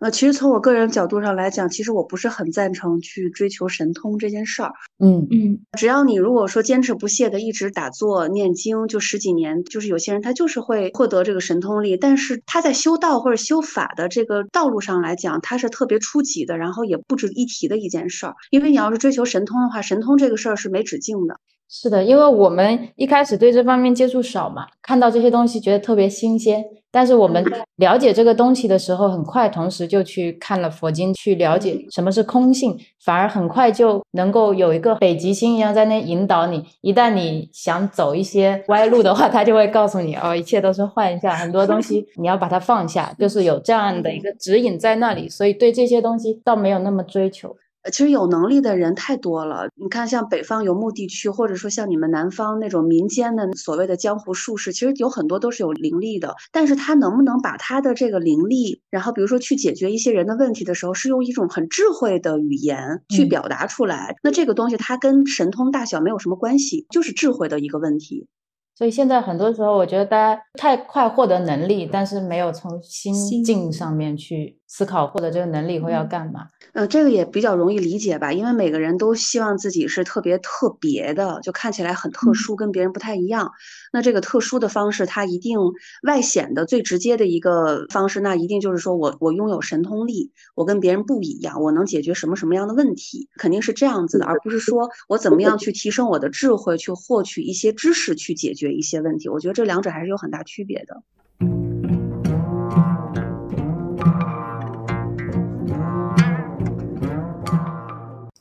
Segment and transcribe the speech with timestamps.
[0.00, 4.72] 呃，其实从我个人角度上来讲，其实我不是很赞成去追求神通这件事儿。
[4.98, 18.34] 嗯嗯只要你如果说坚持不懈的一直打坐念经，就十几年，就是有些人他就是会获得这个神通力，但是他在修道或者修法的这个道路上来讲，他是特别初级的，然后也不值一提的一件事儿。
[18.50, 21.40] 因为你要是追求神通的话，神通这个事儿是没止境的。
[21.68, 36.64] 是的，因为我们一开始对这方面接触少嘛，看到这些东西觉得特别新鲜，但是我们在了解这个东西的时候，很快同时就去看了佛经，去了解什么是空性，反而很快就能够有一个北极星一样在那引导你。
[36.82, 47.56] 一旦你想走一些歪路的话， 他就会告诉你哦，一切都是幻象，很多东西 你要把它放下，就是有这样的一个指引在那里，所以对这些东西倒没有那么追求。
[47.86, 49.68] 呃其实有能力的人太多了。
[49.76, 56.34] 你看，像北方游牧地区，或者说像你们南方那种民间的所谓的江湖术士，其实有很多都是有灵力的。
[56.50, 64.16] 但是他能不能把他的这个灵力，然后比如说去解决一些人的问题的时候，是用一种很智慧的语言去嗯表达出来？
[64.24, 68.26] 那这个东西它跟神通大小没有什么关系，就是智慧的一个问题。
[68.74, 76.48] 所以现在很多时候，我觉得大家太快获得能力，但是没有从心心境上面去思考获得这个能力以后要干嘛。
[76.72, 83.50] 呃，这个也比较容易理解吧，因为每个人都希望自己是特别特别的，就看起来很特嗯殊，跟别人不太一样。
[83.92, 85.58] 那这个特殊的方式，它一定
[86.02, 99.28] 外显的最直接的一个方式，那一定就是说我我拥有神通力，我跟别人不一样，我能解决什么什么样的问题，肯定是这样子的，而不是说 我怎么样去提升我的智慧，去获取一些知识，去解决一些问题。
[99.28, 101.75] 我觉得这两者还是有很大区别的。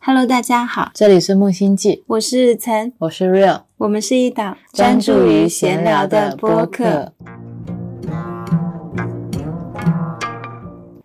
[0.07, 7.11] ，Hello，大家好，这里是木星记，我是岑，我是 Real，我们是一档专注于闲聊的播客。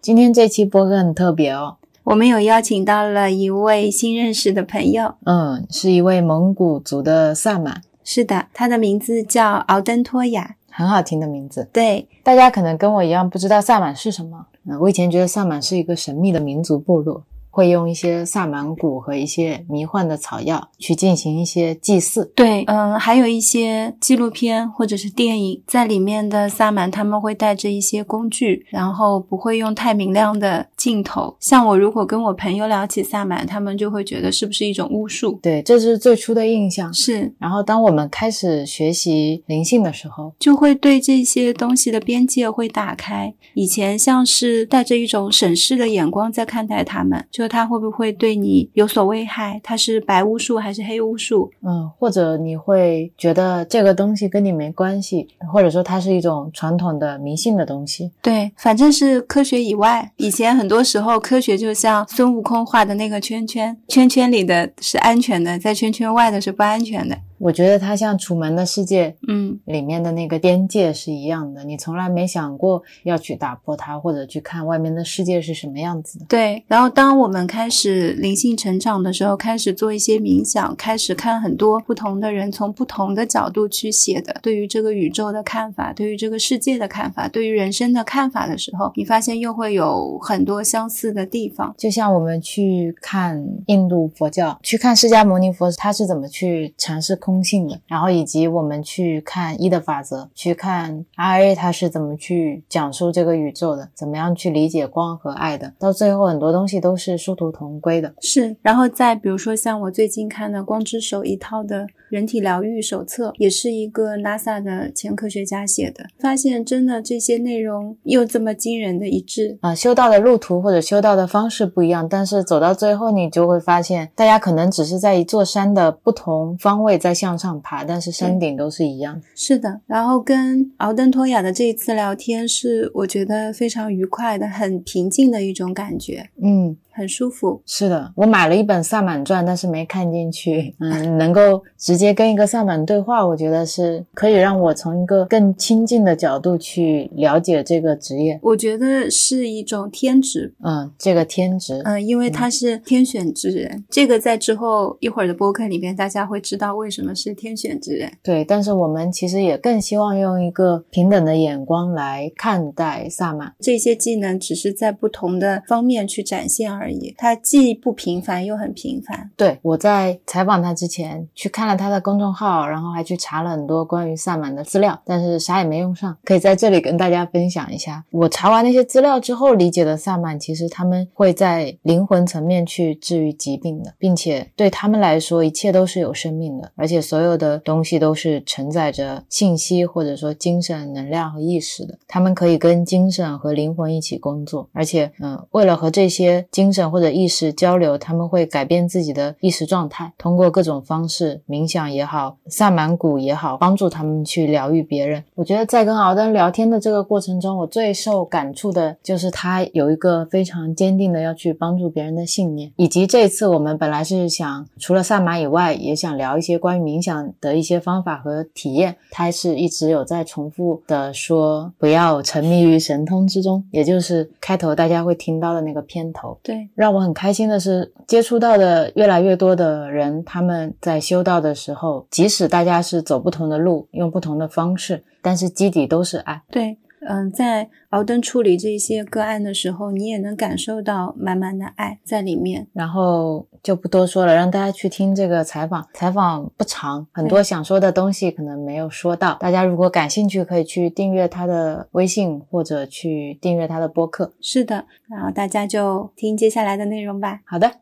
[0.03, 10.57] 今天这期播客很特别哦，我们有邀请到了一位新认识的朋友，嗯，是一位蒙古族的萨满，是的，他的名字叫敖登托雅。
[10.69, 11.67] 很好听的名字。
[11.73, 14.45] 对，大家可能跟我一样不知道萨满是什么。
[14.67, 22.33] 嗯，我以前觉得萨满是一个神秘的民族部落，会用一些萨满蛊和一些迷幻的草药去进行一些祭祀。
[22.35, 31.37] 对，嗯，还有一些纪录片或者是电影，在里面的萨满他们会带着一些工具，然后不会用太明亮的镜头。
[31.41, 35.39] 像我如果跟我朋友聊起萨满，他们就会觉得是不是一种巫术？
[35.43, 36.93] 对，这是最初的印象。
[36.95, 43.35] 是，然后，当我们开始学习灵性的时候，就会对这些东西的边界会打开。
[43.55, 49.61] 以前像是带着一种审视的眼光在看待他们，就他会不会对你有所危害？
[49.63, 51.51] 它是白巫术还是黑巫术？
[51.63, 58.11] 嗯，或者你会觉得这个东西跟你没关系，或者说它是一种传统的迷信的东西。
[58.23, 60.11] 对，反正是科学以外。
[60.17, 67.17] 以前很多时候，科学就像孙悟空画的那个圈圈，圈圈里的是安全的，在圈圈外的是不安全的。
[67.41, 76.27] 我觉得它像《楚门的世界》嗯，里面的那个边界是一样的，你从来没想过要去打破它，或者去看外面的世界是什么样子的。
[76.29, 76.63] 对。
[76.69, 91.75] 然后，当我们开始灵性成长的时候，开始做一些冥想，开始看很多不同的人从不同的角度去写的对于这个宇宙的看法，对于这个世界的看法，对于人生的看法的时候，你发现又会有很多相似的地方。
[91.79, 108.13] 就像我们去看印度佛教，去看释迦牟尼佛他是怎么去阐释空性的，然后以及我们去看一的法则，去看 RA 它是怎么去讲述这个宇宙的，怎么样去理解光和爱的，到最后很多东西都是殊途同归的。
[108.21, 119.57] 是，然后再比如说像我最近看的《光之手》一套的人体疗愈手册，也是一个 NASA 的前科学家写的，发现真的这些内容又这么惊人的一致。
[119.61, 129.23] 啊、修道的路途或者修道的方式不一样，但是走到最后，你就会发现，大家可能只是在一座山的不同方位在向上爬，但是山顶都是一样的。
[129.35, 137.63] 是的，然后跟敖登托雅的这一次聊天，是我觉得非常愉快的、很平静的一种感觉，嗯，很舒服。
[137.65, 140.75] 是的，我买了一本《萨满传》，但是没看进去。
[140.81, 148.39] 嗯，能够直接跟一个萨满对话，我觉得是可以让我从一个更亲近的角度去了解这个职业。
[148.43, 151.81] 我觉得是一种天职，嗯，这个天职。
[151.87, 153.83] 嗯、因为他是天选之人。
[153.89, 158.13] 这个在之后一会儿的播客里边，大家会知道为什么是天选之人。
[158.23, 163.55] 对，但是我们其实也更希望用一个平等的眼光来看待萨满。
[163.61, 167.15] 这些技能只是在不同的方面去展现而而已。
[167.17, 169.31] 它既不平凡又很平凡。
[169.37, 176.17] 对，我在采访他之前去看了他的公众号，然后还去查了很多关于萨满的资料，但是啥也没用上。
[176.25, 191.99] 可以在这里跟大家分享一下，我查完那些资料之后理解的萨满，其实他们会在灵魂层面去治愈疾病的，并且对他们来说，一切都是有生命的，而且所有的东西都是承载着信息或者说精神能量和意识的。
[192.09, 205.25] 他们可以跟精神和灵魂一起工作，而且，嗯，为了和这些精精神或者意识交流，他们会改变自己的意识状态，通过各种方式，冥想也好，萨满鼓也好，帮助他们去疗愈别人。
[205.35, 226.39] 我觉得在跟敖登聊天的这个过程中，我最受感触的就是他有一个非常坚定的要去帮助别人的信念，以及这次我们本来是想除了萨满以外，也想聊一些关于冥想的一些方法和体验，他是一直有在重复的说不要沉迷于神通之中，也就是开头大家会听到的那个片头。
[226.43, 236.43] 对，让我很开心的是，接触到的越来越多的人，他们在修道的时候，即使大家是走不同的路，用不同的方式，但是基底都是爱。
[236.51, 236.77] 对，
[237.09, 242.69] 嗯，在敖登处理这些个案的时候，你也能感受到满满的爱在里面。
[242.73, 245.89] 然后就不多说了，让大家去听这个采访。
[245.95, 249.35] 采访不长，很多想说的东西可能没有说到。
[249.41, 254.35] 大家如果感兴趣，可以去订阅他的微信或者去订阅他的播客。
[254.41, 257.41] 是的，然后大家就听接下来的内容吧。
[257.47, 257.73] 好的，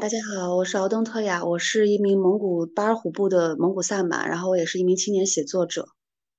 [0.00, 5.88] 大家好，我是敖登特雅，我是一名蒙古巴尔虎部的蒙古萨满，然后我也是一名青年写作者。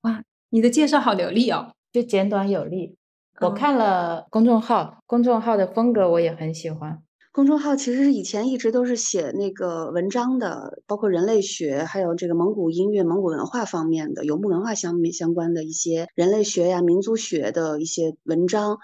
[0.02, 1.72] 哇，你的介绍好流利哦。
[2.00, 2.96] 就简短有力。
[3.40, 7.02] 我嗯看了公众号，公众号的风格我也很喜欢。
[7.32, 18.78] 公众号其实是以前一直都是写那个文章的，包括人类学，还有这个蒙古音乐、蒙古文化方面的游牧文化相相关的一些人类学呀、民族学的一些文章。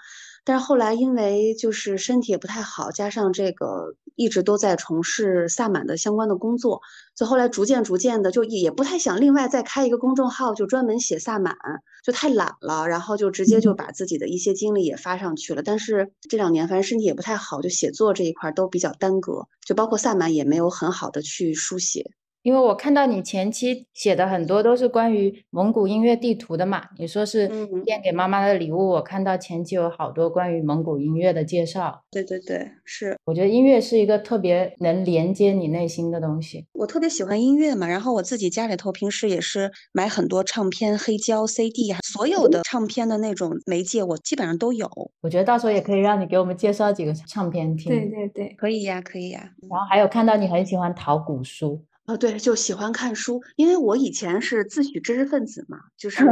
[0.45, 6.79] 但是后来因为就是身体也不太好，加上这个一直都在从事萨满的相关的工作，
[7.15, 11.55] 所以后来逐渐逐渐的就也不太想另外再开一个公众号，就专门写萨满，
[12.03, 15.63] 就太懒了，然后就直接就把自己的一些经历也发上去了。
[15.63, 22.11] 但是这两年反正身体也不太好，就写作这一块儿都比较耽搁，就包括萨满也没有很好的去书写。
[22.45, 32.03] 因为我看到你前期写的很多都是关于蒙古音乐地图的嘛，你说是嗯献给妈妈的礼物，我看到前期有好多关于蒙古音乐的介绍。
[32.11, 36.67] 对对对，是我觉得音乐是一个特别能连接你内心的东西。
[36.73, 44.87] 我特别喜欢音乐嘛，然后我自己家里头平时也是买很多唱片、黑胶、CD，啊所有的唱片的那种媒介我基本上都有。
[45.21, 47.91] 我觉得到时候也可以让你给我们介绍几个唱片听。
[47.91, 49.49] 对对对，可以呀，可以呀。
[49.67, 56.23] 然后还有看到你很喜欢淘古书，啊，对，就喜欢看书，因为我以前是自诩知识分子嘛，就 是，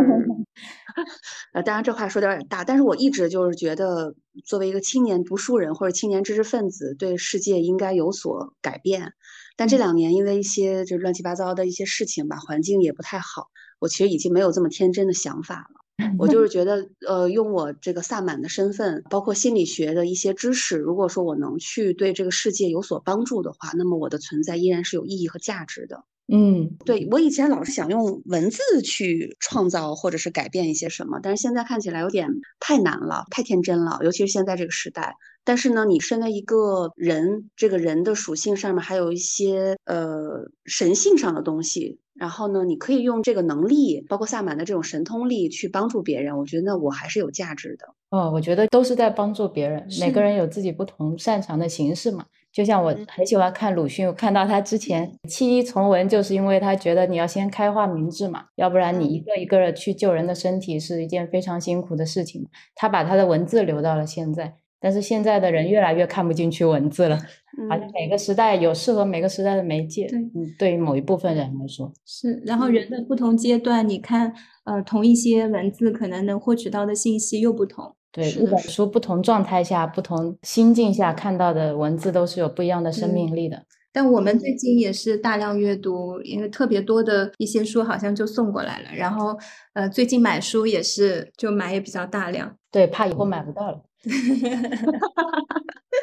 [1.53, 4.13] 呃，当然这话说的有点大，但是我一直就是觉得，
[4.45, 9.13] 作为一个青年读书人或者青年知识分子，对世界应该有所改变。
[9.55, 13.47] 但这两年因为一些就乱七八糟的一些事情吧，环境也不太好，
[13.79, 15.82] 我其实已经没有这么天真的想法了。
[16.17, 26.03] 我就是觉得，呃，用我这个萨满的身份，包括心理学的一些知识，如果说我能去对这个世界有所帮助的话，那么我的存在依然是有意义和价值的。
[26.27, 32.29] 嗯，对，我以前老是想用文字去创造或者是改变一些什么，但是现在看起来有点
[32.59, 35.15] 太难了，太天真了，尤其是现在这个时代。
[35.43, 47.85] 但是呢，你身为一个人，这个人的属性上面还有一些呃神性上的东西，然后呢，你可以用这个能力，包括萨满的这种神通力去帮助别人，我觉得那我还是有价值的。
[48.11, 52.25] 哦，我觉得都是在帮助别人，每个人有自己不同擅长的形式嘛。
[52.53, 62.47] 就像我嗯很喜欢看鲁迅，我看到他之前弃医从文，就是因为他觉得你要先开化民智嘛，要不然你一嗯个一个的去救人的身体是一件非常辛苦的事情。
[62.75, 67.17] 他把他的文字留到了现在，但是现在的人越来越看不进去文字了，
[67.69, 70.05] 好像嗯，每个时代有适合每个时代的媒介。
[70.07, 72.39] 对嗯，对于某一部分人来说，是。
[72.45, 74.31] 然后人的不同阶段，你看，
[74.65, 77.95] 呃，同一些文字可能能获取到的信息又不同。
[78.13, 83.61] 对一本书不同状态下、不同心境下看到的文字都是有不一样的生嗯命力的。
[83.91, 88.89] 但我们最近也是大量阅读，因为特别多的一些书好像就送过来了。
[88.95, 89.37] 然后，
[89.73, 92.55] 呃，最近买书也是就买也比较大量。
[92.71, 93.79] 对，怕以后买不到了。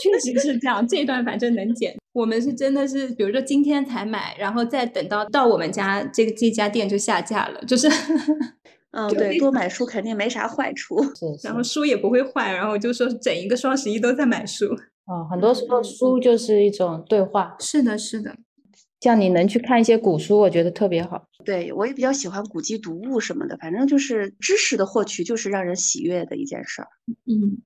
[0.02, 1.94] 确实是这样，这一段反正能剪。
[2.12, 7.88] 我们是真的是，比如说今天才买，然后再等到到我们家这个这家店就下架了，就是
[8.92, 11.02] 嗯，对，多买书肯定没啥坏处。
[11.14, 14.66] 是是然后书也不会坏，然后就说整一个双十一都在买书。
[15.06, 18.36] 哦，很多时候嗯书就是一种对话，是的，是的，
[19.00, 21.26] 像你能去看一些古书，我觉得特别好。
[21.44, 26.88] 对，我也比较喜欢古籍读物什么的，反正就是知识的获取，就是让人喜悦的一件事儿。
[27.26, 27.62] 嗯，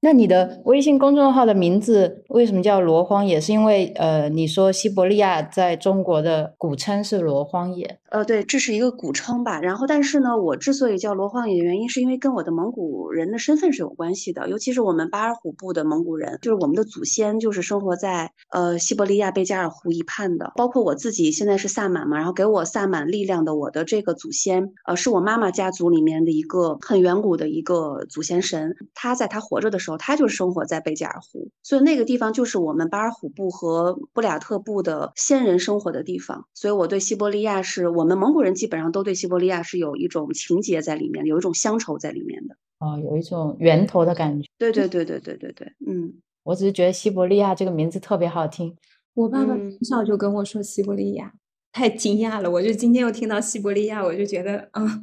[0.00, 3.40] 那你的微信公众号的名字为什么叫罗荒野？
[3.40, 7.98] 是因为呃，你说西伯利亚在中国的古称是罗荒野。
[8.10, 9.60] 呃，对，这是一个古称吧。
[9.60, 14.48] 然后，但是呢，我之所以叫罗荒野的原因，是因为跟我的蒙古人的身份是有关系的。
[14.48, 20.52] 尤其是我们巴尔虎部的蒙古人，就是我们的祖先就是生活在呃西伯利亚贝加尔湖一畔的。
[20.54, 28.74] 包括我自己现在是萨满嘛，然后给我萨满力量的我的这个祖先，呃，是我妈妈家族里面的一个很远古的一个祖先神。
[28.94, 36.46] 他在他活着的时候，他就生活在贝加尔湖，所以那个地方就是我们巴尔虎部和布里亚特部的先人生活的地方。
[36.54, 37.88] 所以我对西伯利亚是。
[37.88, 42.56] 我们蒙古人基本上都对西伯利亚是有一种情结在里面，有一种乡愁在里面的。
[42.80, 44.48] 哦，有一种源头的感觉。
[44.58, 46.12] 对对对对对对对，嗯，
[46.44, 48.76] 我只是觉得西伯利亚这个名字特别好听。
[49.14, 51.32] 我爸爸从小就跟我说西伯利亚，
[51.72, 52.50] 太惊讶了。
[52.50, 55.02] 我就今天又听到西伯利亚，我就觉得啊。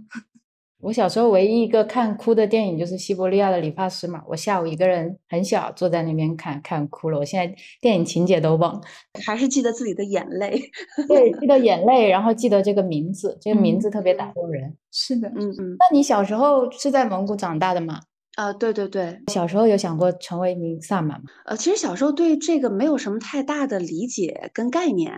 [0.86, 4.22] 我小时候唯一一个看哭的电影就是西伯利亚的理发师嘛。
[4.28, 7.18] 我下午一个人很小坐在那边看，看哭了。
[7.18, 8.80] 我现在电影情节都忘，
[9.26, 10.62] 还是记得自己的眼泪。
[11.10, 14.78] 对，记得眼泪，然后记得这个名字，这个名字特别打动人。
[14.92, 15.76] 是的，嗯嗯。
[15.80, 18.00] 那你小时候是在蒙古长大的吗？
[18.36, 19.18] 啊，对对对。
[19.34, 21.26] 小时候有想过成为一名萨满吗？
[21.48, 25.12] 呃，其实小时候对这个没有什么太大的理解跟概念。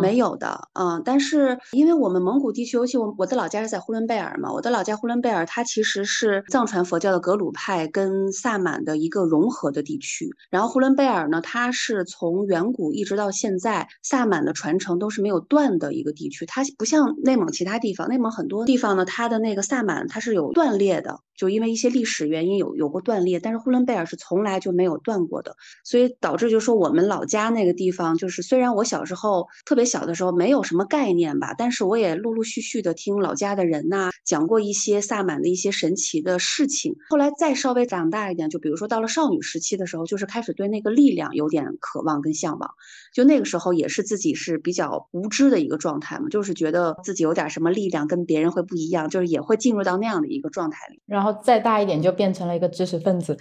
[0.00, 10.28] 没有的，嗯，但是因为我们蒙古地区，尤其我我的老家是在呼伦贝尔嘛，我的老家呼伦贝尔，它其实是藏传佛教的格鲁派跟萨满的一个融合的地区。
[10.50, 16.44] 然后呼伦贝尔呢，它是从远古一直到现在，萨满的传承都是没有断的一个地区。
[16.46, 21.20] 它不像内蒙其他地方，内蒙很多地方呢，它的那个萨满它是有断裂的。
[21.36, 25.54] 就因为一些历史原因有有过断裂，但是呼伦贝尔是从来就没有断过的，
[25.84, 36.96] 所以导致就说我们老家那个地方，就是虽然我小时候特特别小的时候没有什么概念吧，但是我也陆陆续续的听老家的人呐讲过一些萨满的一些神奇的事情。
[37.10, 42.68] 后来再稍微长大一点，就比如说到了少女时期的时候，就是开始对那个力量有点渴望跟向往。
[43.14, 51.32] 就那个时候也是自己是比较无知的一个状态嘛，就是觉得自己有点什么力量跟别人会不一样，就是也会进入到那样的一个状态里，然后。
[51.40, 53.38] 再大一点就变成了一个知识分子。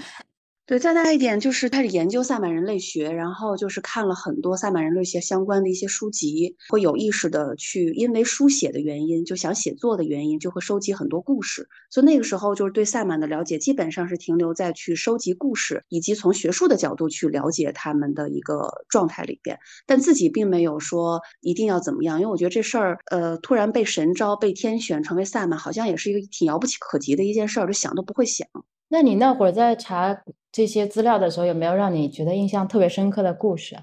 [0.68, 11.70] 对，再大一点就是开始研究萨满人类学，然后就是看了很多萨满人类学相关的一些书籍，会有意识的去，因为书写的原因，就想写作的原因，就会收集很多故事。
[11.90, 19.58] 所以那个时候就是对萨满的了解，基本上是停留在去收集故事，以及从学术的角度去了解他们的一个状态里边。
[19.86, 28.46] 但自己并没有说一定要怎么样，因为我觉得这事儿，呃，突然被神招、被天选成为萨满，好像也是一个挺遥不可及的一件事儿，就想都不会想。
[28.90, 30.18] 那你那会儿在查
[30.58, 33.78] 这些资料的时候，有没有让你觉得印象特别深刻的故事？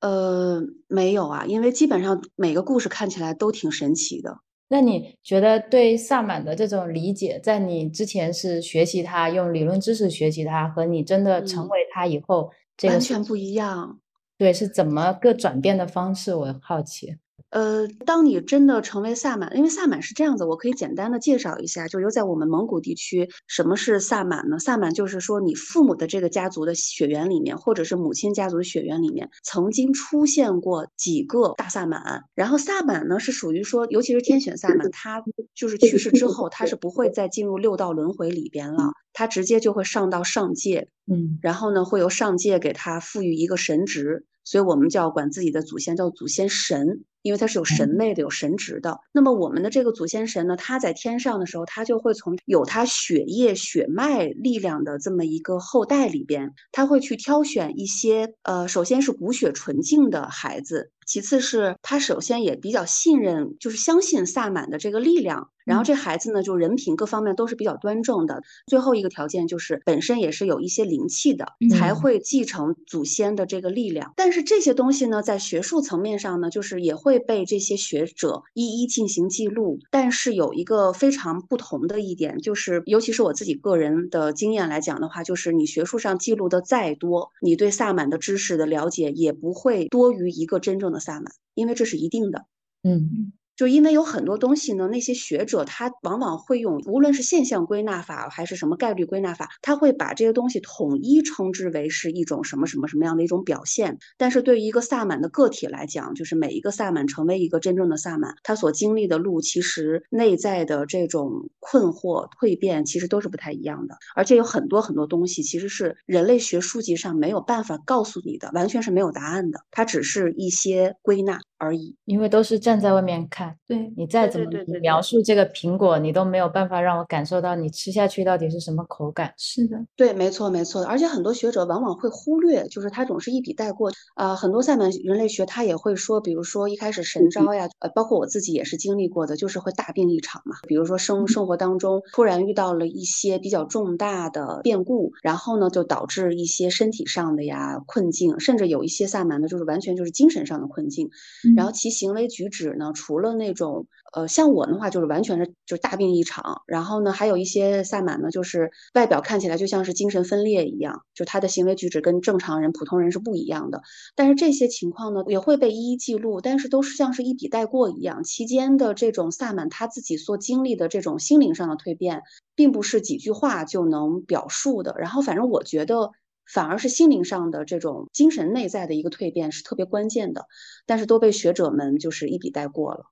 [0.00, 4.36] 呃，没有啊，因为基本上每个故事看起来都挺神奇的。
[4.68, 14.00] 那你觉得对萨满的这种理解，在你之前是学习它，用理论知识学习它，和你真的成为它以后，这个完全不一样。
[14.36, 16.34] 对，是怎么个转变的方式？
[16.34, 17.18] 我好奇。
[17.50, 24.58] 呃，当你真的成为萨满，因为萨满是这样子，我可以简单的介绍一下，就留在我们蒙古地区，什么是萨满呢？
[24.58, 32.24] 萨满就是说，你父母的这个家族的血缘里面，或者是母亲家族的血缘里面，曾经出现过几个大萨满。
[32.34, 35.22] 然后萨满呢，是属于说，尤其是天选萨满，他
[35.54, 47.04] 就是去世之后，他是不会再进入六道轮回里边了，他直接就会上到上界，嗯，然后呢，会由上界给他赋予一个神职，所以我们就要管自己的祖先叫祖先神。
[47.26, 49.00] 因为它是有神位的，有神职的。
[49.12, 60.92] 那么我们的这个祖先神呢，他在天上的时候，他就会从有他血液血脉力量的这么一个后代里边，他会去挑选一些，呃，首先是骨血纯净的孩子。
[61.06, 65.48] 其次是他首先也比较信任，就是相信萨满的这个力量。
[65.64, 68.40] 然后这孩子呢，就人品各方面都是比较端正的。
[68.68, 74.12] 最后一个条件就是本身也是有一些灵气的，才会继承祖先的这个力量。
[74.16, 79.80] 但是这些东西呢，在学术层面上呢，就是也会被这些学者一一进行记录。
[79.90, 90.95] 但是有一个非常不同的一点，就是尤其是我自己个人的经验来讲的话，就是你学术上记录的再多，你对萨满的知识的了解也不会多于一个真正的。
[90.98, 92.46] 萨满，因为这是一定的，
[92.82, 93.32] 嗯。
[93.56, 103.98] 就因为有很多东西呢，那些学者他往往会用，无论是现象归纳法还是什么概率归纳法，他会把这些东西统一称之为是一种什么什么什么样的一种表现。
[104.18, 113.96] 但是对于一个萨满的个体来讲，就是每一个萨满成为一个真正的萨满，他所经历的路，其实内在的这种困惑蜕变，其实都是不太一样的。
[114.14, 121.40] 而且有很多很多东西，其实是人类学书籍上没有办法告诉你的，完全是没有答案的，它只是一些归纳。
[121.58, 121.96] 而已。
[122.04, 124.46] 因为都是站在外面看，对，你再怎么
[124.80, 129.32] 描述这个苹果，你都没有办法让我感受到你吃下去到底是什么口感。
[129.36, 130.84] 是的，对，没错，没错。
[130.84, 133.90] 而且很多学者往往会忽略，就是他总是一笔带过。
[134.16, 140.56] 呃，很多萨满人类学他也会说，比如说一开始神招呀，呃，包括我自己也是经历过的，就是会大病一场嘛。
[140.66, 151.10] 比如说生生活当中突然遇到了一些比较重大的变故，然后呢就导致一些身体上的呀困境，甚至有一些萨满呢就是完全就是精神上的困境。
[151.54, 163.82] 然后其行为举止呢，除了那种呃，像我的话就是完全是就是大病一场，然后呢还有一些萨满呢，就是外表看起来就像是精神分裂一样，就他的行为举止跟正常人、普通人是不一样的。
[164.14, 168.24] 但是这些情况呢也会被一一记录，但是都是像是一笔带过一样。
[168.24, 172.22] 期间的这种萨满他自己所经历的这种心灵上的蜕变，
[172.54, 174.94] 并不是几句话就能表述的。
[174.98, 176.10] 然后反正我觉得。
[176.46, 180.46] 反而是心灵上的这种精神内在的一个蜕变是特别关键的，
[180.86, 183.06] 但是都被学者们就是一笔带过了。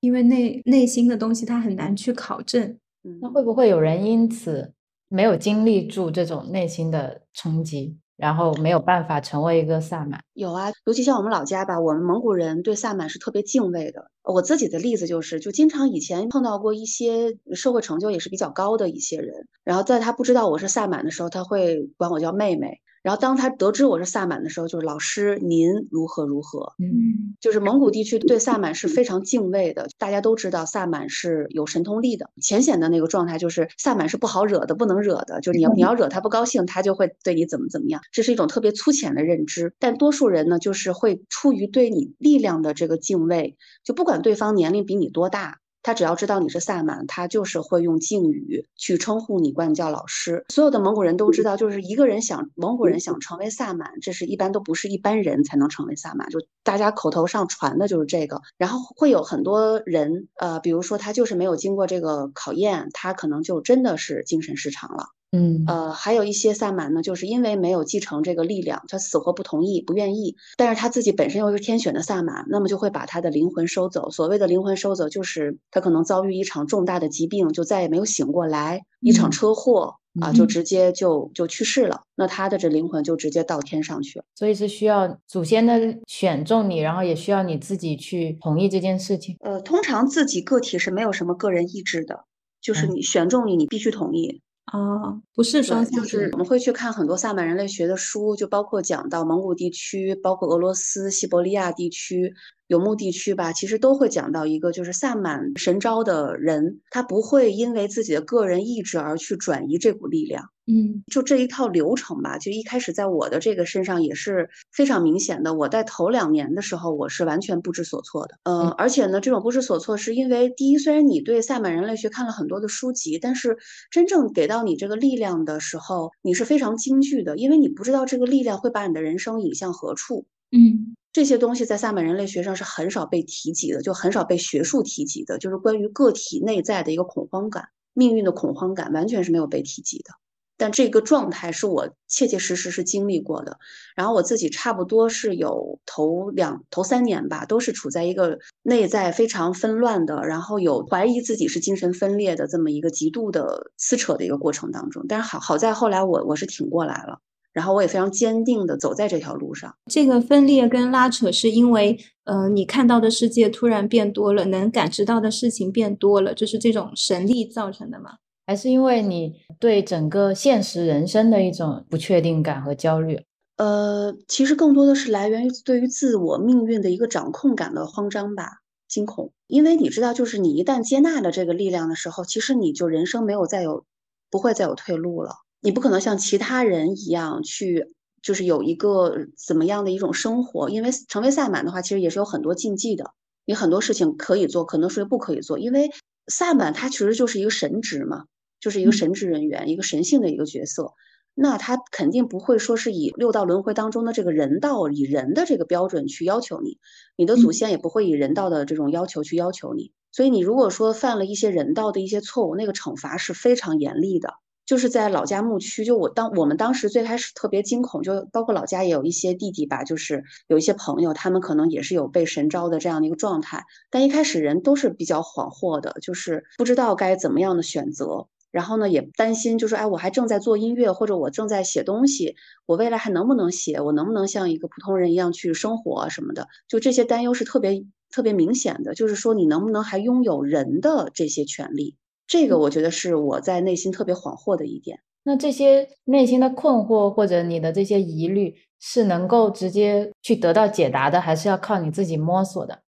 [0.00, 2.78] 因为内内心的东西它很难去考证。
[3.04, 4.74] 嗯，那会不会有人因此
[5.08, 10.20] 没有经历住这种内心的冲击，然后没有办法成为一个萨满？
[10.34, 14.10] 有啊，尤其像我们老家吧，我们蒙古人对萨满是特别敬畏的。
[14.22, 22.80] 我自己的例子就是，就经常以前碰到过一些社会成就也是比较高的一些人，然后在他不知道我是萨满的时候，他会管我叫妹妹。
[23.02, 29.88] 然后当他得知我是萨满的时候，就是老师您如何如何，嗯，就是蒙古地区对萨满是非常敬畏的。
[29.98, 38.00] 大家都知道萨满是有神通力的，浅显的那个状态就是萨满是不好惹的，不能惹的，就是你要你要惹他不高兴，他就会对你怎么怎么样。
[38.12, 45.58] 这是一种特别粗浅的认知，但多数人呢，就是会出于对你力量的这个敬畏，就不管对方年龄比你多大。
[45.82, 50.44] 他只要知道你是萨满，他就是会用敬语去称呼你，管你叫老师。
[50.48, 58.40] 所有的蒙古人都知道，就是一个人想蒙古人想成为萨满，这是一般都不是一般人才能成为萨满，就大家口头上传的就是这个。
[58.56, 65.06] 然后会有很多人，呃，比如说他就是没有经过这个考验，他可能就真的是精神失常了。
[65.34, 74.10] 嗯呃，还有一些萨满呢，就是因为没有继承这个力量，他死活不同意、不愿意，但是他自己本身又是天选的萨满，那么就会把他的灵魂收走。
[74.10, 82.02] 所谓的灵魂收走，就是他可能遭遇一场重大的疾病，就再也没有醒过来，一场车祸啊，就直接就就去世了。
[82.14, 84.26] 那他的这灵魂就直接到天上去了。
[84.34, 89.34] 所以是需要祖先的选中你，然后也需要你自己去同意这件事情。
[89.40, 92.26] 呃，通常自己个体是没有什么个人意志的，
[92.60, 94.42] 就是你选中你，你必须同意。
[94.72, 102.32] 哦，不是双向，就是我们会去看很多萨满人类学的书，就包括讲到蒙古地区，包括俄罗斯、西伯利亚地区、
[102.68, 110.44] 游牧地区吧，其实都会讲到一个，就是萨满神招的人，他不会因为自己的个人意志而去转移这股力量。
[110.64, 115.54] 嗯就这一套流程吧，就一开始在我的这个身上也是非常明显的。
[115.54, 118.38] 我在头两年的时候，我是完全不知所措的。
[118.44, 123.58] 呃，而且呢，这种不知所措是因为，第一，虽然你对萨满人类学看了很多的书籍，但是
[123.90, 130.26] 真正给到你这个力量的时候，你是非常惊惧的，因为你不知道这个力量会把你的人生引向何处。
[130.52, 140.14] 嗯这些东西在萨满人类学上是很少被提及的，就很少被学术提及的，就是关于个体内在的一个恐慌感、命运的恐慌感，完全是没有被提及的。
[140.58, 143.58] 但这个状态是我切切实实是经历过的，
[143.96, 155.04] 然后我自己差不多是有头两头三年吧，都是处在一个内在非常纷乱的，然后有怀疑自己是精神分裂的这么一个极度的撕扯的一个过程当中。
[155.08, 157.18] 但是好好在后来我我是挺过来了，
[157.52, 159.74] 然后我也非常坚定的走在这条路上。
[159.90, 168.12] 这个分裂跟拉扯是因为，呃，你看到的世界突然变多了，能感知到的事情变多了，就是这种神力造成的吗？
[168.46, 173.20] 还是因为你对整个现实人生的一种不确定感和焦虑？
[173.58, 178.48] 呃，其实更多的是来源于对于自我命运的一个掌控感的慌张吧，
[178.88, 179.32] 惊恐。
[179.46, 183.84] 因为你知道，就是你一旦接纳了这个力量的时候，其实你就人生没有再有，
[184.30, 185.36] 不会再有退路了。
[185.62, 190.68] 你不可能像其他人一样去，就是有一个怎么样的一种生活。
[190.68, 193.12] 因为成为萨满的话，其实也是有很多禁忌的，
[193.46, 195.60] 你很多事情可以做，可能是不可以做。
[195.60, 195.90] 因为
[196.26, 198.24] 萨满它其实就是一个神职嘛，
[198.60, 200.92] 就是一个神职人员，一个神性的一个角色。
[201.34, 206.78] 那他肯定不会说是以六道轮回当中的这个人道，以人的这个标准去要求你，
[207.16, 209.92] 你的祖先也不会以人道的这种要求去要求你。
[210.10, 214.34] 所以你如果说犯了一些人道的一些错误，那个惩罚是非常严厉的。
[214.64, 228.28] 就是在老家牧区，就我当我们当时最开始特别惊恐，就包括老家也有一些弟弟吧，就是有一些朋友，他们可能也是有被神招的这样的一个状态，但一开始人都是比较恍惚的，就是不知道该怎么样的选择。
[228.52, 233.80] 然后呢，也担心，就是哎，我还正在做音乐，或者我正在写东西，我未来还能不能写？
[233.80, 236.48] 我能不能像一个普通人一样去生活什么的？
[236.68, 241.96] 就这些担忧是特别特别明显的，就是说你能不能还拥有人的这些权利？
[242.32, 245.00] 这个我觉得是我在内心特别恍惚的一点。
[245.22, 252.80] 那这些内心的困惑或者你的这些疑虑，是能够直接去得到解答的，还是要靠你自己摸索的？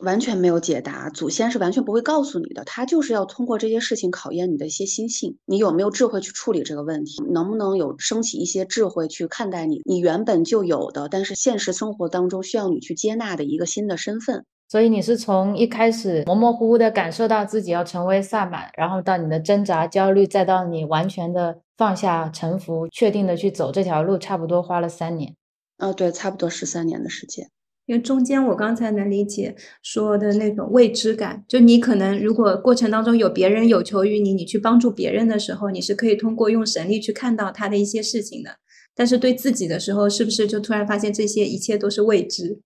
[0.00, 14.44] 完全没有解答，祖先是完全不会告诉你的，他就是要通过这些事情考验你的一些心性，你有没有智慧去处理这个问题，能不能有升起一些智慧去看待你你原本就有的，但是现实生活当中需要你去接纳的一个新的身份。
[14.68, 25.34] 所以你是从一开始模模糊糊的感受到自己要成为萨满，然后到你的挣扎、焦虑，再到你完全的放下、臣服，确定的去走这条路，差不多花了三年。
[25.78, 27.48] 哦，对，差不多十三年的时间。
[27.86, 38.56] 因为中间我刚才能理解说的那种未知感，就你可能如果过程当中有别人有求于你，你去帮助别人的时候，你是可以通过用神力去看到他的一些事情的。
[38.94, 42.58] 但是对自己的时候，是不是就突然发现这些一切都是未知？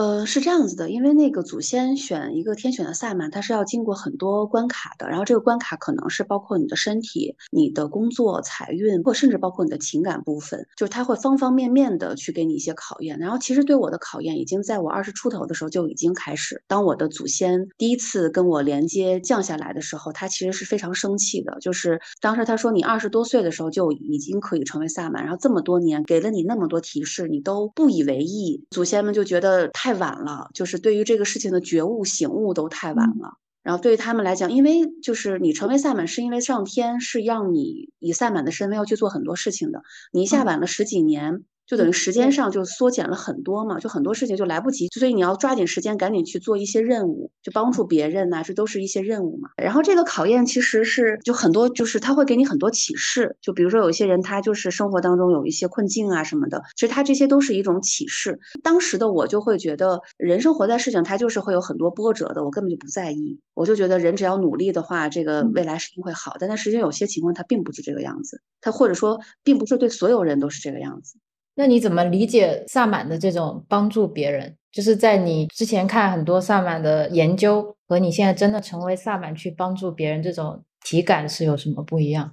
[0.00, 5.06] 呃，是这样子的，因为那个祖先选一个天选的萨满，他是要经过很多关卡的。
[5.06, 13.18] 然后这个关卡可能是包括你的身体、你的工作、财运，或甚至包括你的情感部分，就是他会方方面面的去给你一些考验。
[13.18, 16.62] 然后其实对我的考验，已经在我二十出头的时候就已经开始。
[16.66, 21.58] 当我的祖先第一次跟我连接降下来的时候，他其实是非常生气的。
[21.60, 29.89] 就是当时他说你二十多岁的时候就已经可以成为萨满，然后这么多年给了你那么多提示，你都不以为意，祖先们就觉得太。
[29.90, 33.38] 太晚了，就是对于这个事情的觉悟醒悟都太晚了。
[33.64, 41.42] 然后对于他们来讲，因为就是你成为萨满，是因为上天是让你以萨满的身份要去做很多事情的，你一下晚了十几年。
[41.70, 49.50] 就等于时间上就缩减了很多嘛，就很多事情就来不及，所以你要抓紧时间，赶紧去做一些任务，就帮助别人呐，这都是一些任务嘛。
[49.56, 58.36] 然后这个考验其实是就很多，就是他会给你很多启示，就比如说有一些人他就是生活当中有一些困境啊什么的，其实他这些都是一种启示。
[58.64, 66.48] 当时的我就会觉得，人生活在事情，他就是会有很多波折的，我根本就不在意，我就觉得人只要努力的话，这个未来是一定会好但。
[66.48, 71.16] 但实际上有些情况它并不是这个样子，他或者说并不是对所有人都是这个样子。
[71.54, 74.56] 那你怎么理解萨满的这种帮助别人？
[74.72, 82.32] 就是在你之前看很多萨满的研究，和你现在真的成为萨满去帮助别人，这种体感是有什么不一样？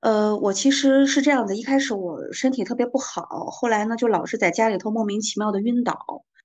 [0.00, 5.98] 呃，我其实是这样的，一开始我身体特别不好，后来呢就老是在家里头莫名其妙的晕倒，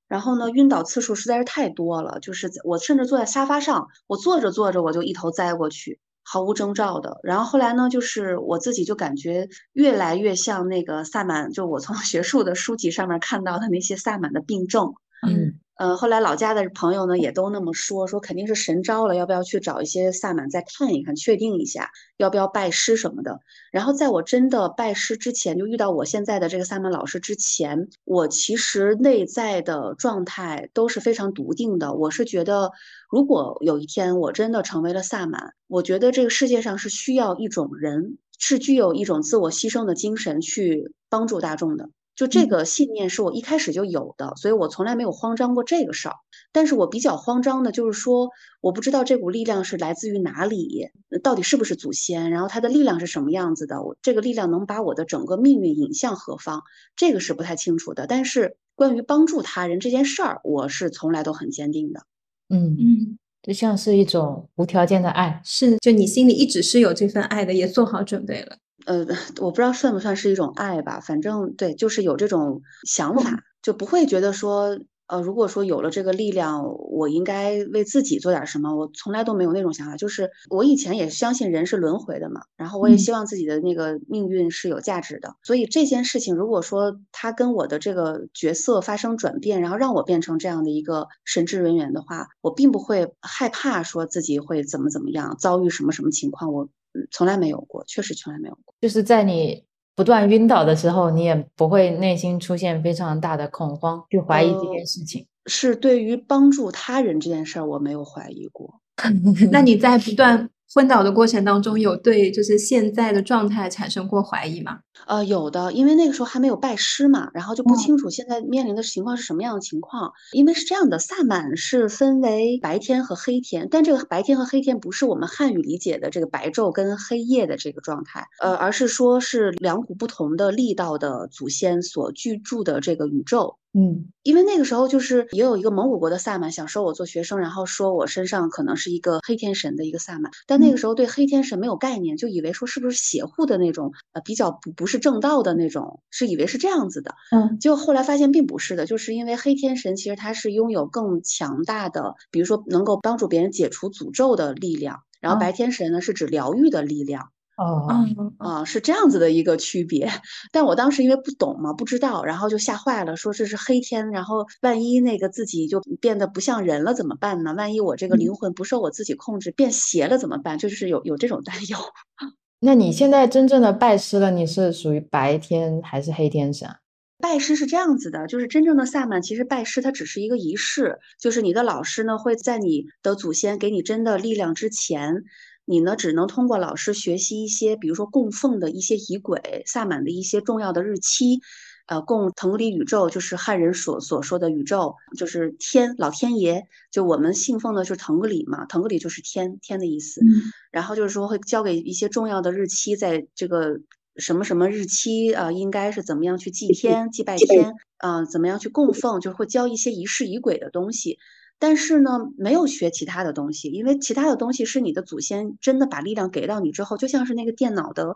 [0.08, 6.00] 然后呢晕倒次数实在是太多了，就是我甚至坐在沙发上，我坐着坐着我就一头栽过去。
[6.26, 15.60] 毫无征兆的，然后后来呢，就是我自己就感觉越来越像那个萨满，就我从 学术的书籍上面看到的那些萨满的病症，嗯。
[15.78, 23.40] 呃，后来老家的朋友呢也都那么说，说肯定是神招了，要不要去找一些萨满再看一看，确定一下要不要拜师什么的。
[23.74, 31.94] 然后在我真的拜师之前，就遇到我现在的这个萨满老师之前，我其实内在的状态都是非常笃定的。
[31.94, 32.72] 我是觉得，
[33.10, 41.90] 如果有一天我真的成为了萨满，我觉得这个世界上是需要一种人，是具有一种自我牺牲的精神去帮助大众的。
[42.16, 46.16] 就这个信念是我一开始就有的，所以我从来没有慌张过这个事儿。
[46.54, 48.30] 但是我比较慌张的就是说，
[48.62, 50.88] 我不知道这股力量是来自于哪里，
[51.22, 56.64] 到底是不是祖先，然后它的力量是什么样子的，我这个力量能把我的整个命运引向何方，
[56.96, 58.08] 这个是不太清楚的。
[58.08, 62.06] 但是关于帮助他人这件事儿，我是从来都很坚定的。
[62.50, 68.58] 嗯嗯，就像是一种无条件的爱，是就你心里一直是有这份爱的，也做好准备了。
[68.86, 69.06] 呃，
[69.42, 79.98] 我不知道算不算是一种爱吧，反正对，就是有这种想法，就不会觉得说，呃，如果说有了这个力量，我应该为自己做点什么，我从来都没有那种想法。
[79.98, 85.36] 就是我以前也相信人是轮回的嘛，然后我也希望自己的那个命运是有价值的。
[85.44, 96.70] 所以这件事情，如果说他跟我的这个角色发生转变，然后让我变成这样的一个神职人员的话，我并不会害怕说自己会怎么怎么样，遭遇什么什么情况，我。
[97.12, 98.74] 从来没有过，确实从来没有过。
[98.82, 99.64] 就是在你
[99.96, 105.26] 不断晕倒的时候，你也不会内心出现非常大的恐慌，去怀疑这件事情。
[105.48, 108.82] 是对于帮助他人这件事儿，我没有怀疑过。
[109.52, 110.50] 那你在不断？
[110.74, 114.80] 昏倒的过程当中，有对就是现在的状态产生过怀疑吗？
[115.08, 120.12] 呃，有的，因为那个时候还没有拜师嘛，然后就不清楚现在面临的情况是什么样的情况。
[120.32, 133.58] 因为是这样的，萨满是分为白天和黑天，但这个白天和黑天不是我们汉语理解的这个白昼跟黑夜的这个状态，呃，而是说是两股不同的力道的祖先所居住的这个宇宙。
[133.78, 147.14] 嗯因为那个时候就是也有一个蒙古国的萨满想收我做学生，然后说我身上可能是一个黑天神的一个萨满，但那个时候对黑天神没有概念，就以为说是不是邪乎的那种，呃，比较不不是正道的那种，是以为是这样子的。
[147.32, 157.30] 嗯结果后来发现并不是的，就是因为黑天神其实他是拥有更强大的，比如说能够帮助别人解除诅咒的力量，然后哦白天神呢是指疗愈的力量。
[157.58, 160.10] 哦嗯啊，是这样子的一个区别，
[160.52, 167.54] 但我当时因为不懂嘛，不知道，然后就吓坏了，说这是黑天，然后万一那个自己就变得不像人了怎么办呢？
[167.54, 170.58] 万一我这个嗯灵魂不受我自己控制变邪了怎么办？
[170.58, 171.78] 就是有有这种担忧。
[172.60, 176.78] 那你现在真正的拜师了，你是属于白天还是黑天神啊？
[177.20, 185.24] 拜师是这样子的，就是真正的萨满，其实拜师它只是一个仪式，就是你的老师呢会在你的祖先给你真的力量之前，
[185.66, 191.42] 你呢只能通过老师学习一些，比如说供奉的一些仪轨、萨满的一些重要的日期，
[191.88, 200.22] 呃，供腾格里宇宙，就是汉人所所说的宇宙，就是天老天爷，就我们信奉的就是腾格里嘛，腾格里就是天天的意思。
[200.22, 203.80] 嗯然后就是说会交给一些重要的日期，在这个
[204.18, 211.18] 什么什么日期啊、呃应该是怎么样去祭天、祭拜天啊、呃怎么样去供奉，就是会教一些仪式仪轨的东西。
[211.60, 218.16] 但是呢，没有学其他的东西，因为其他的东西是你的祖先真的把力量给到你之后，就像是那个电脑的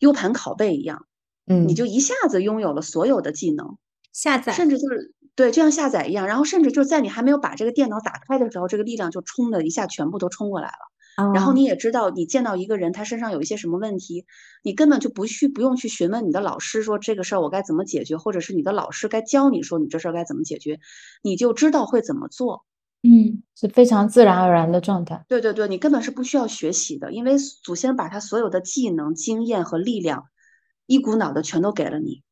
[0.00, 1.06] U 盘拷贝一样，
[1.46, 3.78] 嗯，你就一下子拥有了所有的技能。
[4.12, 11.32] 下载甚至就是对，就像下载一样，然后甚至就是在你还没有把这个电脑打开的时候，这个力量就冲的一下全部都冲过来了。
[11.32, 14.24] 然后哦你也知道，你见到一个人他身上有一些什么问题，
[14.62, 20.80] 你根本就不去不用去询问你的老师说这个事儿我该怎么解决，或者是你的老师该教你说你这事儿该怎么解决，
[21.22, 22.64] 你就知道会怎么做。
[23.04, 25.24] 嗯是非常自然而然的状态。
[25.28, 30.24] 对对对，你根本是不需要学习的，因为祖先把他所有的技能、经验和力量
[30.86, 32.22] 一股脑的全都给了你。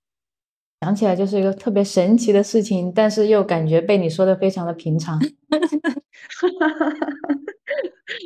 [0.83, 5.17] 想起来就是一个特别神奇的事情，但是又感觉被你说的非常的平常。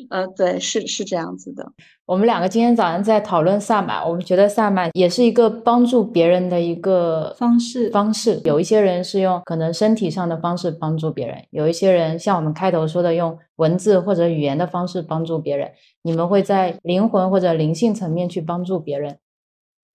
[0.08, 1.70] 嗯，对，是是这样子的。
[2.06, 8.40] 我们两个今天早上在讨论萨满，我们觉得萨满也是一个帮助别人的一个方式方式。
[8.44, 15.70] 有一些人是用可能身体上的方式帮助别人，有一些人像我们开头说的，用文字或者语言的方式帮助别人。
[16.02, 19.18] 你们会在灵魂或者灵性层面去帮助别人，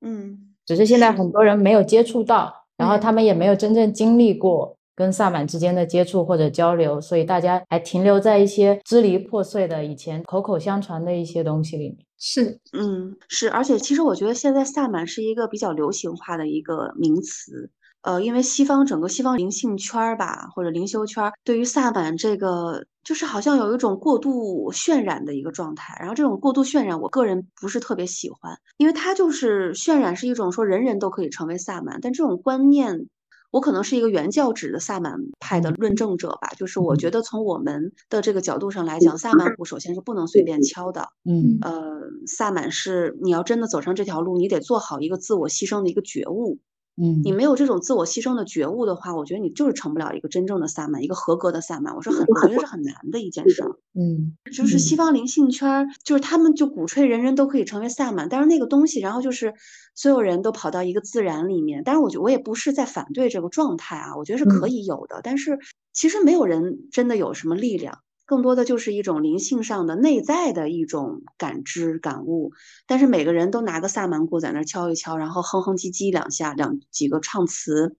[0.02, 11.98] 嗯，只是现在很多人没有接触到，然后嗯他们也没有真正经历过跟萨满之间的接触或者交流，所以大家还停留在一些支离破碎的以前口口相传的一些东西里面。
[12.18, 17.70] 是嗯，是，而且其实我觉得现在萨满是一个比较流行化的一个名词，
[18.04, 33.08] 呃，因为西方整个西方灵性圈儿吧，或者灵修圈儿，对于萨满这个就是好像有一种过度渲染的一个状态，然后这种过度渲染，我个人不是特别喜欢，因为它就是渲染是一种说人人都可以成为萨满，但这种观念。
[33.52, 46.60] 我可能是一个原教旨的萨满派的论证者吧，就是我觉得从我们的这个角度上来讲，萨满鼓首先是不能随便敲的，嗯呃，萨满是你要真的走上这条路，你得做好一个自我牺牲的一个觉悟。
[46.98, 51.96] 嗯你没有这种自我牺牲的觉悟的话，我觉得你就是成不了一个真正的萨满，一个合格的萨满。
[51.96, 53.72] 我说很，我觉得是很难的一件事儿。
[53.94, 59.54] 嗯就是西方灵性圈儿，就是他们就鼓吹人人都可以成为萨满，但是那个东西，然后就是
[59.96, 61.82] 所有人都跑到一个自然里面。
[61.86, 65.58] 但是，我觉得我也不是在反对这个状态啊，我觉得是可嗯以有的，但是
[65.94, 68.00] 其实没有人真的有什么力量。
[68.26, 72.54] 更多的就是一种灵性上的内在的一种感知感悟，
[72.88, 77.96] 但是每个人都拿个萨满鼓在那儿敲一敲，然后哼哼唧唧两下，两几个唱词，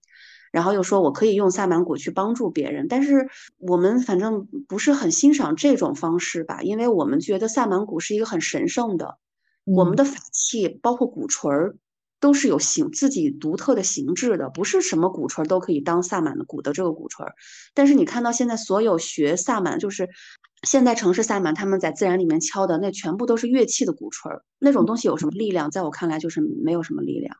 [0.51, 9.17] 然后又说我可以用萨满鼓去帮助别人，但是我们反正不是很欣赏这种方式吧，因为我们觉得萨满鼓是一个很神圣的，
[9.65, 9.95] 我们嗯。
[9.95, 11.75] 的法器包括鼓槌儿
[12.23, 17.35] 都是有形自己独特的形制的，不是什么鼓槌儿都可以当萨满的鼓的这个鼓槌儿。
[17.73, 20.07] 但是你看到现在所有学萨满，就是
[20.65, 25.69] 现代城市萨满，他们在自然里面敲的那全部都是乐器的鼓槌儿，那种东西有什么力量？
[25.69, 27.35] 在我看来就是没有什么力量。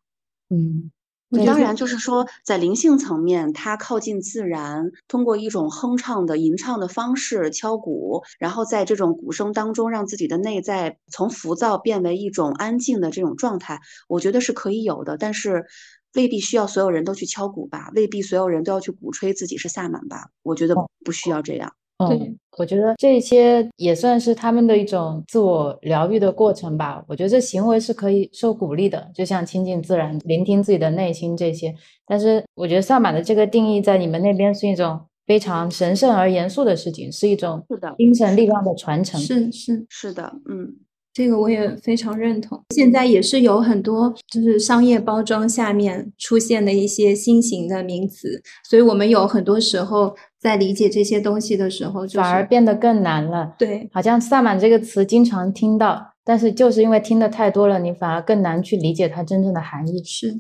[0.50, 0.92] 嗯，
[1.34, 15.18] 对当然，就是说，在灵性层面，它靠近自然，通过一种哼唱的吟唱的方式敲鼓，然后在这种鼓声当中，让自己的内在从浮躁变为一种安静的这种状态，我觉得是可以有的。
[15.18, 15.66] 但是，
[16.14, 20.30] 未必需要所有人都去敲鼓吧，未必所有人都要去鼓吹自己是萨满吧。
[20.44, 21.74] 我觉得不需要这样。
[22.08, 27.04] 对嗯，我觉得这些也算是他们的一种自我疗愈的过程吧。
[27.08, 31.74] 我觉得这行为是可以受鼓励的，就像亲近自然、聆听自己的内心这些。
[32.06, 39.20] 但是我觉得萨满的这个定义在你们那边是一种非常神圣而严肃的事情，是一种是的，精神力量的传承。
[39.20, 40.76] 是是，是的，嗯。
[41.14, 42.60] 这个我也非常认同。
[42.72, 53.54] 现在也是有很多就是商业包装下面出现的一些新型的名词，所以我们有很多时候在理解这些东西的时候，就是反而变得更难了。
[53.60, 60.04] 对，好像萨满这个词经常听到，但是就是因为听的太多了，你反而更难去理解它真正的含义。
[60.04, 60.40] 是。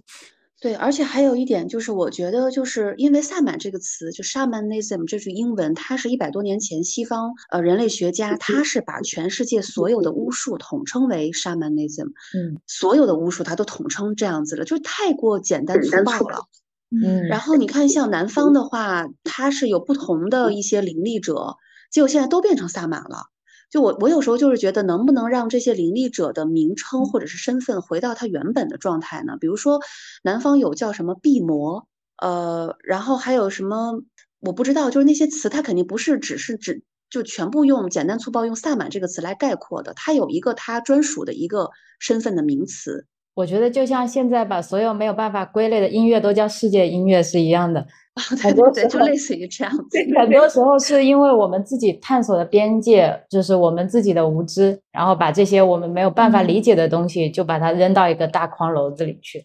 [0.63, 16.47] 对，而且还有一点就是，我觉得就是因为萨满这个词，就 shamanism 这句英文，它是一百多年前西方呃人类学家，他是把全世界所有的巫术统称为 shamanism，嗯，所有的巫术他都统称这样子了，就是太过简单粗暴了，
[16.91, 17.27] 嗯。
[17.27, 21.57] 然后你看像南方的话，它是有不同的一些灵力者，
[21.91, 23.32] 结果现在都变成萨满了。
[23.73, 29.35] 就我，我有时候就是觉得，能不能让这些灵力者的名称或者是身份回到他原本的状态呢？
[29.41, 29.79] 比如说，
[30.21, 31.87] 南方有叫什么毕魔，
[32.21, 34.03] 呃，然后还有什么
[34.41, 43.07] 我不知道，就是那些词，它肯定不是只是指就全部用简单粗暴用萨满这个词来概括的，它有一个它专属的一个身份的名词。
[43.35, 47.85] 我觉得就像现在把所有没有办法归类的音乐都叫世界音乐是一样的。
[48.43, 49.97] 很多对，就类似于这样子。
[50.19, 59.43] 很多时候是因为我们自己探索的边界，就是我们自己的无知，然后把这些我们没有办法理解的东西，就把它扔到一个大筐篓子里去。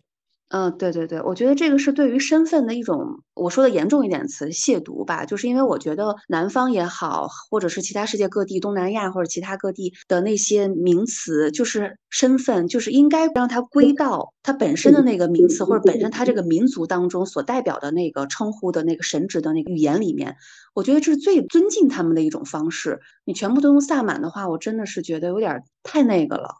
[0.50, 5.26] 嗯，对对对，我觉得这个是对于身份的一种，我说的严重一点词，亵渎吧。
[5.26, 20.34] 就是因为我觉得南方也好，或者是其他世界各地、东南亚或者其他各地的那些名词，就是身份，就是应该让它归到它本身的那个名词，或者本身它这个民族当中所代表的那个称呼的那个神职的那个语言里面。
[20.72, 23.00] 我觉得这是最尊敬他们的一种方式。
[23.26, 26.54] 你全部都用萨满的话，我真的是觉得有点太那个了。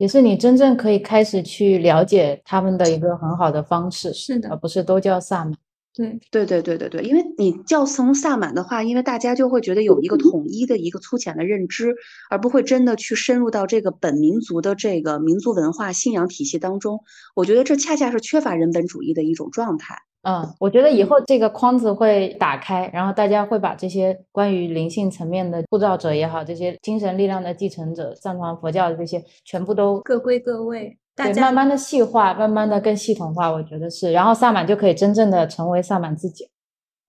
[0.00, 5.54] 也是你真正可以开始去了解他们的一个很好的方式，是的，而不是都叫萨满。
[5.92, 11.94] 对，对，对，对，对，对，因为你叫成萨满的话，因为大家就会觉得有一个统一的一个粗浅的认知，
[12.30, 17.00] 而不会真的去深入到这个本民族的这个民族文化信仰体系当中。
[17.34, 19.98] 我觉得这恰恰是缺乏人本主义的一种状态。
[20.22, 36.50] 嗯，我觉得以后这个框子会打开，然后大家会把这些关于灵性层面的塑造者也好，这些精神力量的继承者，藏传佛教的这些，全部都各归各位，对，慢慢的细化，慢慢的更系统化，我觉得是，然后萨满就可以真正的成为萨满自己。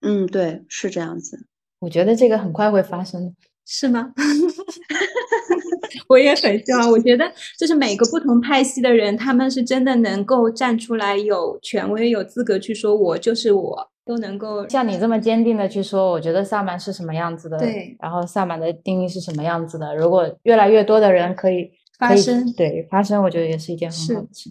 [0.00, 1.46] 嗯，对，是这样子。
[1.80, 3.34] 我觉得这个很快会发生，
[3.66, 4.12] 是吗？
[6.08, 16.10] 我也很希望，我觉得就是每个不同派系的人，他们是真的能够站出来，有权威、有资格去说“我就是我”，都能够像你这么坚定的去说。
[16.10, 19.94] 我觉得萨满是什么样子的，对，然后萨满的定义是什么样子的。
[19.96, 24.50] 如果越来越多的人可以发声，对发声，我觉得也是一件很好的事。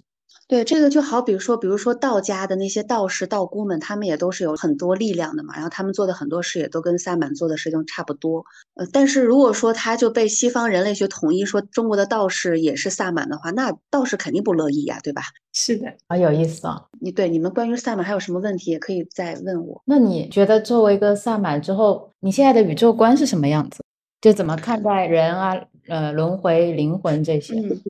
[0.52, 5.54] 对这个就好，比如说，比如说道家的那些道士、道姑们，他们也都是有很多力量的嘛。
[5.54, 8.44] 然后他们做的很多事也都跟萨满做的事情差不多。
[8.76, 15.22] 呃，但是如果说他就被西方人类学统一说中国的道士也是萨满的话，那道士肯定不乐意呀，对吧？
[15.54, 16.84] 是的，好有意思啊！
[17.00, 19.82] 你对你们关于萨满还有什么问题，也可以再问我。
[19.86, 23.82] 那你觉得作为一个萨满之后，你现在的宇宙观是什么样子？
[24.20, 25.56] 就怎么看待人啊、
[25.88, 27.56] 呃轮回、灵魂这些？
[27.56, 27.82] 嗯，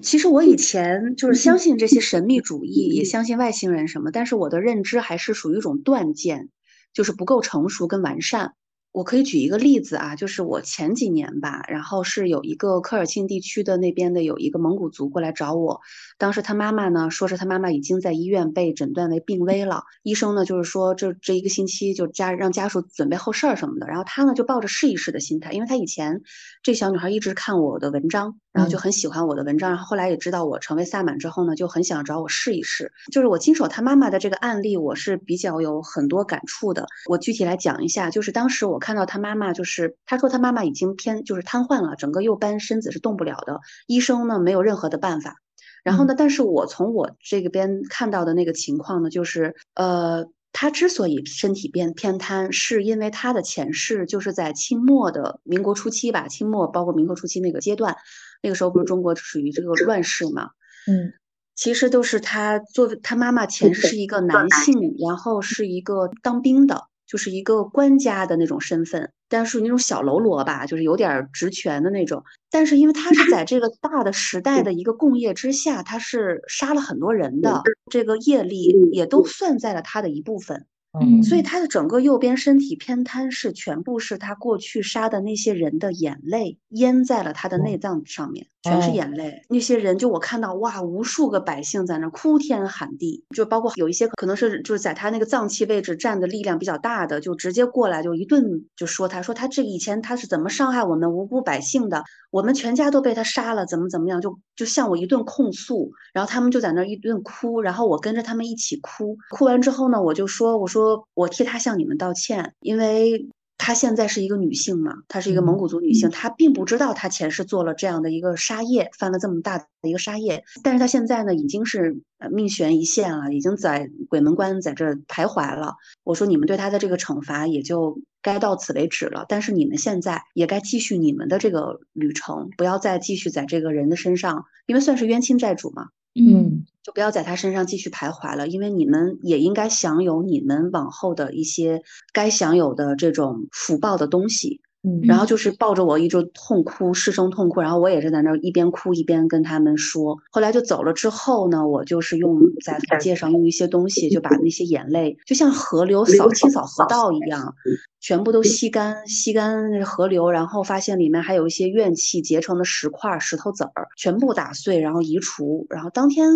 [0.00, 6.50] 其实我以前就是相信这些神秘主义，也相信外星人什么，但是我的认知还是属于一种断见，
[6.92, 8.54] 就是不够成熟跟完善。
[8.96, 15.82] 我可以举一个例子啊，就是我前几年吧，然后是有一个科尔沁地区的那边的有一个蒙古族过来找我，
[16.16, 26.22] 当时他妈妈呢说是他妈妈已经在医院被诊断为病危了，医生呢就是说这这一个星期就家让家属准备后事儿什么的，然后他呢就抱着试一试的心态，因为他以前
[26.62, 38.80] 这小女孩一直看我的文章，然后就很喜欢我的文章，然后后来也知道我成为萨满之后呢，就很想找我试一试，就是我经手他妈妈的这个案例，我是比较有很多感触的，我具体来讲一下，就是当时我。
[38.86, 43.58] 看到他妈妈，就是他说他妈妈已经偏就是瘫痪了，整个右半身子是动不了的。
[43.88, 45.34] 医生呢没有任何的办法。
[45.82, 57.96] 然后呢，但是我从我这个边看到的那个情况呢，就是呃，他之所以身体变偏瘫，是因为他的前世就是在清末的民国初期吧，清末包括民国初期那个阶段，
[58.40, 60.50] 那个时候不是中国属于这个乱世嘛？
[60.86, 61.12] 嗯，
[61.56, 66.84] 其实都是他作为他妈妈前世是一个男性，然后是一个当兵的。
[67.06, 72.22] 就是一个官家的那种身份，但是那种小喽啰吧，就是有点职权的那种。
[72.50, 80.66] 但是因为他是在这个大的时代的一个共业之下，他是杀了很多人的，这个业力也都算在了他的一部分。
[81.00, 81.22] 嗯。
[81.22, 88.92] 所以他的整个右边身体偏瘫是全部是他过去杀的那些人的眼泪淹在了他的内脏上面，全是哦。
[88.94, 89.42] 眼泪。
[89.48, 102.04] 那些人就我看到哇，无数个百姓在那哭天喊地，就包括有一些可能是就是在他那个脏器位置站的力量比较大的，就直接过来就一顿就说他说他这以前他是怎么伤害我们无辜百姓的，
[102.36, 113.26] 我们全家都被他杀了，怎么怎么样，就就向我一顿控诉，然后他们就在那儿一顿哭，然后我跟着他们一起哭，哭完之后呢，我就说我说我替他向你们道歉，因为。
[113.58, 125.74] 她现在是一个女性嘛，她是一个蒙古族女性，她并不知道她前世做了这样的一个杀业，犯了这么大的一个杀业，但是她现在呢已经是呃命悬一线了，已经在鬼门关在这儿徘徊了。
[126.04, 141.82] 我说你们对她的这个惩罚也就该到此为止了，但是你们现在也该继续你们的这个旅程，不要再继续在这个人的身上，因为算是冤亲债主嘛，嗯就不要在他身上继续徘徊了，因为你们也应该享有你们往后的一些
[142.12, 144.60] 该享有的这种福报的东西。
[144.84, 150.16] 嗯，然后就是抱着我一直痛哭，失声痛哭，然后我也是在那儿一边哭一边跟他们说。
[150.30, 157.52] 后来就走了之后呢，我就是用在法界上用一些东西，就把那些眼泪就像河流扫清扫河道一样，
[157.98, 166.30] 全部都吸干，吸干那河流，然后发现里面还有一些怨气结成的石块、石头子儿，全部打碎，然后移除，然后当天。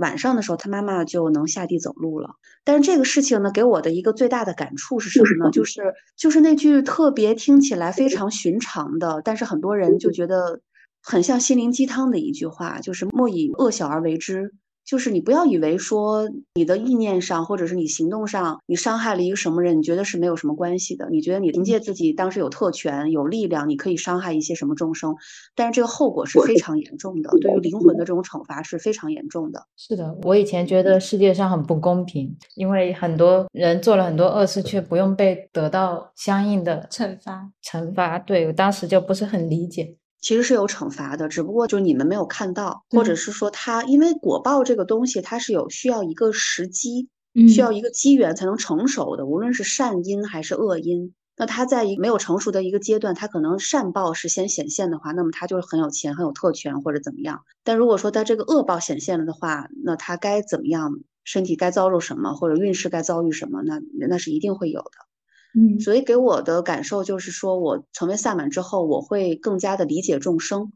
[0.00, 2.30] 晚上的时候，他妈妈就能下地走路了。
[2.64, 5.50] 但是这个事情呢，给我的一个最大的感触是什么呢？
[5.50, 5.82] 就是
[6.16, 10.60] 就是那句特别听起来非常寻常的，但是很多人就觉得
[11.02, 14.52] 很像心灵鸡汤的一句话，就是莫以恶小而为之。
[14.84, 21.08] 就是你不要以为说你的意念上或者是你行动上，你伤害了一个什么人，你觉得是没有什么关系的。
[21.10, 25.14] 你觉得你凭借自己当时有特权、有力量，你可以伤害一些什么众生，
[25.54, 29.64] 但是这个后果是非常严重的，对于灵魂的这种惩罚是非常严重的。
[29.76, 37.50] 是的，我以前觉得世界上很不公平，因为很多人做了很多恶事，却不用被得到相应的惩罚。
[37.64, 38.18] 惩罚。
[38.18, 39.96] 对我当时就不是很理解。
[40.20, 51.14] 其实是有惩罚的，只不过就是你们没有看到，或者是说它，因为果报这个东西，它是有需要一个时机，嗯需要一个机缘才能成熟的，无论是善因还是恶因。
[51.36, 57.40] 那它在一没有成熟的一个阶段，它可能善报是先显现的话，那么它就是很有钱、很有特权或者怎么样。
[57.64, 60.92] 但如果说它这个恶报显现了的话，那它该怎么样，
[61.24, 65.09] 身体该遭受什么，或者运势该遭遇什么，那那是一定会有的。
[65.54, 70.72] 嗯所以给我的感受就是说，我成为萨满之后，我会更加的理解众生，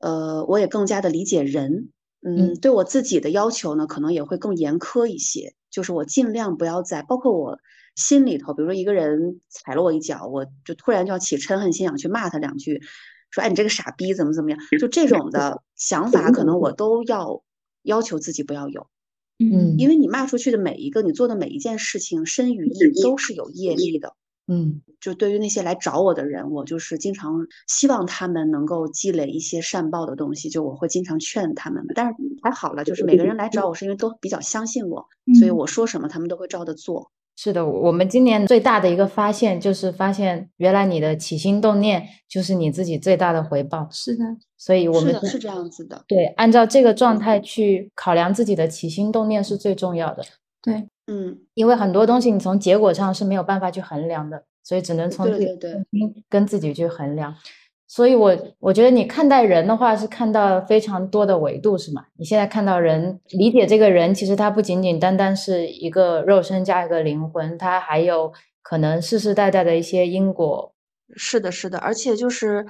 [0.00, 1.90] 呃，我也更加的理解人，
[2.26, 7.58] 嗯，嗯对我自己的要求呢，可能也会更严苛一些，就是我尽量不要在，包括我
[7.96, 12.80] 心里头，比如说一个人踩了我一脚，我就突然就要起嗔恨心，想去骂他两句，
[13.30, 17.42] 说，哎，你这个傻逼，怎么怎么样，就这种的 想法，可能我都要
[17.82, 18.86] 要求自己不要有。
[19.40, 24.14] 嗯因为你骂出去的每一个，你做的每一件事情，身与意都是有业力的。
[24.48, 31.84] 嗯就对于那些来找我的人，我就是经常希望他们能够积累一些善报的东西，就我会经常劝他们。
[31.94, 35.06] 但是还好了，就是每个人来找我是因为都比较相信我，
[35.38, 37.12] 所以嗯我说什么他们都会照着做。
[37.36, 43.86] 是的，我们今年最大的一个发现就是发现，原来你的起心动念就是你自己最大的回报。
[43.92, 44.24] 是的，
[44.56, 46.02] 所以我们是这样子的。
[46.08, 50.24] 对按照这个状态去考量自己的起心动念是最重要的，
[50.62, 57.34] 对，嗯，因为很多东西你从结果上是没有办法去衡量的，所以只能从自己对对对跟自己去衡量。
[57.86, 62.04] 所以我我觉得你看待人的话是看到非常多的维度，是吗？
[62.18, 68.30] 你现在看到人，理解这个人，其实他不仅仅单单是一个肉身加一个灵魂，他还有
[68.62, 70.74] 可能世世代代的一些因果。
[71.16, 72.66] 是的，是的，而且就是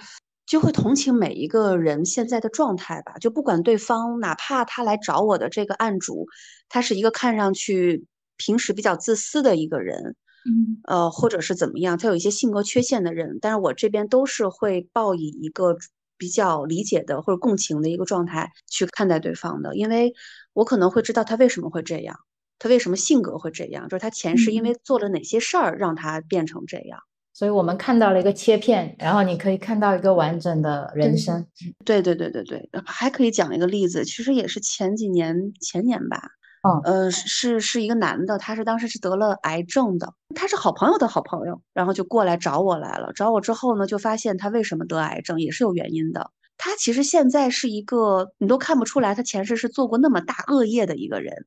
[0.48, 6.26] 就会同情每一个人现在的状态吧，就不管对方，哪怕他来找我的这个案主，
[6.70, 8.06] 他是一个看上去
[8.38, 10.80] 平时比较自私的一个人，嗯。
[10.84, 15.76] 呃，或者是怎么样，他有一些性格缺陷的人，但是我这边都是会抱以一个
[16.16, 20.14] 比较理解的或者共情的一个状态去看待对方的，因为
[20.54, 22.16] 我可能会知道他为什么会这样，
[22.58, 27.00] 他为什么性格会这样，就是他前世因为做了哪些事儿让他变成这样。
[27.38, 31.46] 所以我们看到了一个切片，然后你可以看到一个完整的人生。
[31.84, 36.20] 对对对对对，呃还可以讲一个例子，其实也是前几年前年吧，
[36.68, 43.12] 嗯呃，是是一个男的，他是当时是得了癌症的，他是好朋友的好朋友，然后就过来找我来了。
[43.14, 46.32] 找我之后呢，就发现他为什么得癌症也是有原因的。
[46.56, 51.46] 他其实现在是一个你都看不出来，他前世是做过那么大恶业的一个人。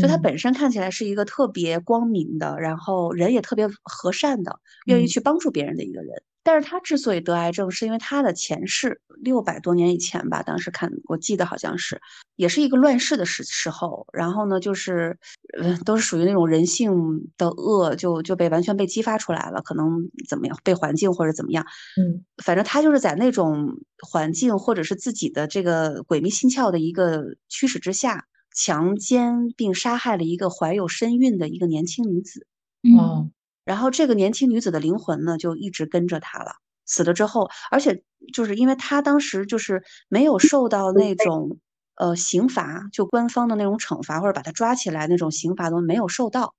[0.00, 6.22] 就他嗯本身看起来是一个特别光明的，然后人也特别和善的，愿意嗯去帮助别人的一个人。
[6.44, 12.00] 但是他之所以得癌症，是因为他的前世六百多年以前吧，当时看我记得好像是，
[12.34, 14.04] 也是一个乱世的时时候。
[14.12, 15.16] 然后呢，就是，
[15.56, 16.92] 呃，都是属于那种人性
[17.36, 21.64] 的恶，就就被完全被激发出来了，可能怎么样，被环境或者怎么样，
[21.96, 32.46] 嗯，反正他就是在那种环境或者是自己的这个鬼迷心窍的一个驱使之下，强奸并杀害了一个怀有身孕的一个年轻女子。
[32.82, 33.30] 嗯。
[33.64, 36.56] 然后这个年轻女子的灵魂呢，就一直跟着他了。
[36.84, 38.02] 死了之后，而且
[38.34, 41.58] 就是因为他当时就是没有受到那种
[41.94, 46.54] 呃刑罚，就官方的那种惩罚或者把他抓起来那种刑罚都没有受到，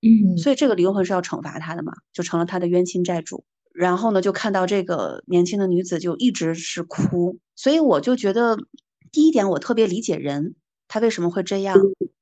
[0.00, 3.44] 嗯，所以这个灵魂是要惩罚他的嘛，就成了他的冤亲债主。
[3.74, 8.56] 然后呢，就看到这个年轻的女子就一直是哭，所以我就觉得
[9.12, 10.54] 第一点我特别理解人，
[10.88, 11.76] 他为什么会这样。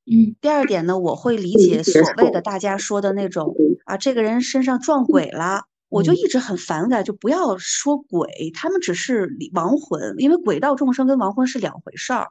[0.06, 3.54] 嗯，第二点呢，我会理解所谓的大家说的那种
[3.84, 12.28] 啊，这个人身上撞鬼了，我就一直很反感，就不要说鬼，他们只是亡魂，因为鬼道众生跟亡魂是两回事儿。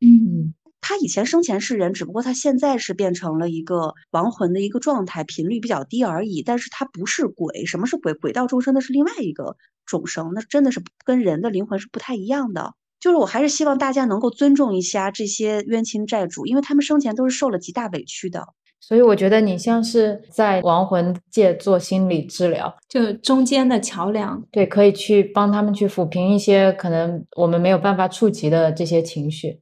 [0.00, 6.42] 嗯，他以前生前是人，只不过他现在是变成了一个亡魂的一个状态，频率比较低而已。
[6.42, 8.14] 但是他不是鬼，什么是鬼？
[8.14, 12.74] 鬼道众生那是另外一个众生，那真的是跟人的灵魂是不太一样的。
[13.06, 18.44] 就是我还是希望大家能够尊重一下这些冤亲债主，因为他们生前都是受了极大委屈的。
[18.80, 29.60] 所以我觉得你像是在亡魂界做心理治疗，就中间的桥梁，对，可以去帮他们去抚平一些可能我们没有办法触及的这些情绪。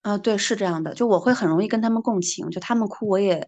[0.00, 3.46] 啊，对，是这样的，就我会很容易跟他们共情，就他们哭我也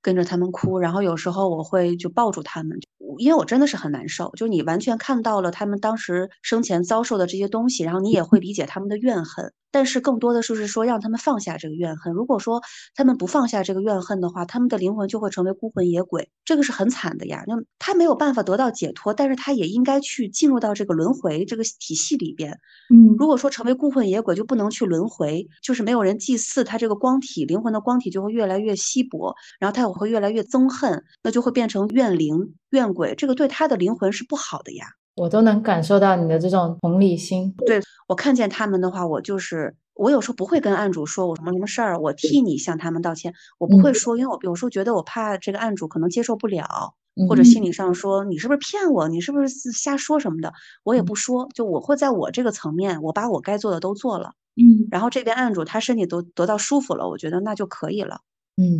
[0.00, 2.78] 跟着他们哭，然后有时候我会就抱住他们。
[3.18, 9.52] 因为我真的是很难受，就你完全看到了他们当时生前遭受的这些东西，然后你也会理解他们的怨恨。
[9.72, 12.14] 但是更多的就是说让他们放下这个怨恨。
[12.14, 12.62] 如果说
[12.94, 17.44] 他们不放下这个怨恨的话，他们的灵魂就会成为孤魂野鬼，这个是很惨的呀。
[17.46, 22.52] 那他没有办法得到解脱，但是他也应该去进入到这个轮回这个体系里边。
[22.94, 34.86] 嗯，如果说成为孤魂野鬼就不能去轮回，就是没有人祭祀他这个光体，灵魂的光体就会越来越稀薄，然后他也会越来越憎恨，那就会变成怨灵怨鬼，这个对他的灵魂是不好的呀。
[35.16, 37.54] 我都能感受到你的这种同理心。
[37.64, 46.94] 对我看见他们的话，我就是我有时候不会跟案主说我什么什么事儿，我替你向他们道歉，我不会说，因为我有时候觉得我怕这个案主可能接受不了，
[47.26, 50.52] 或者心理上说你是不是骗我，你是不是瞎说什么的，
[50.84, 58.20] 我也不说，就我会在我这个层面，我把我该做的都做了，嗯，然后这边案主他身体都得到舒服了，我觉得那就可以了，
[58.58, 58.78] 嗯。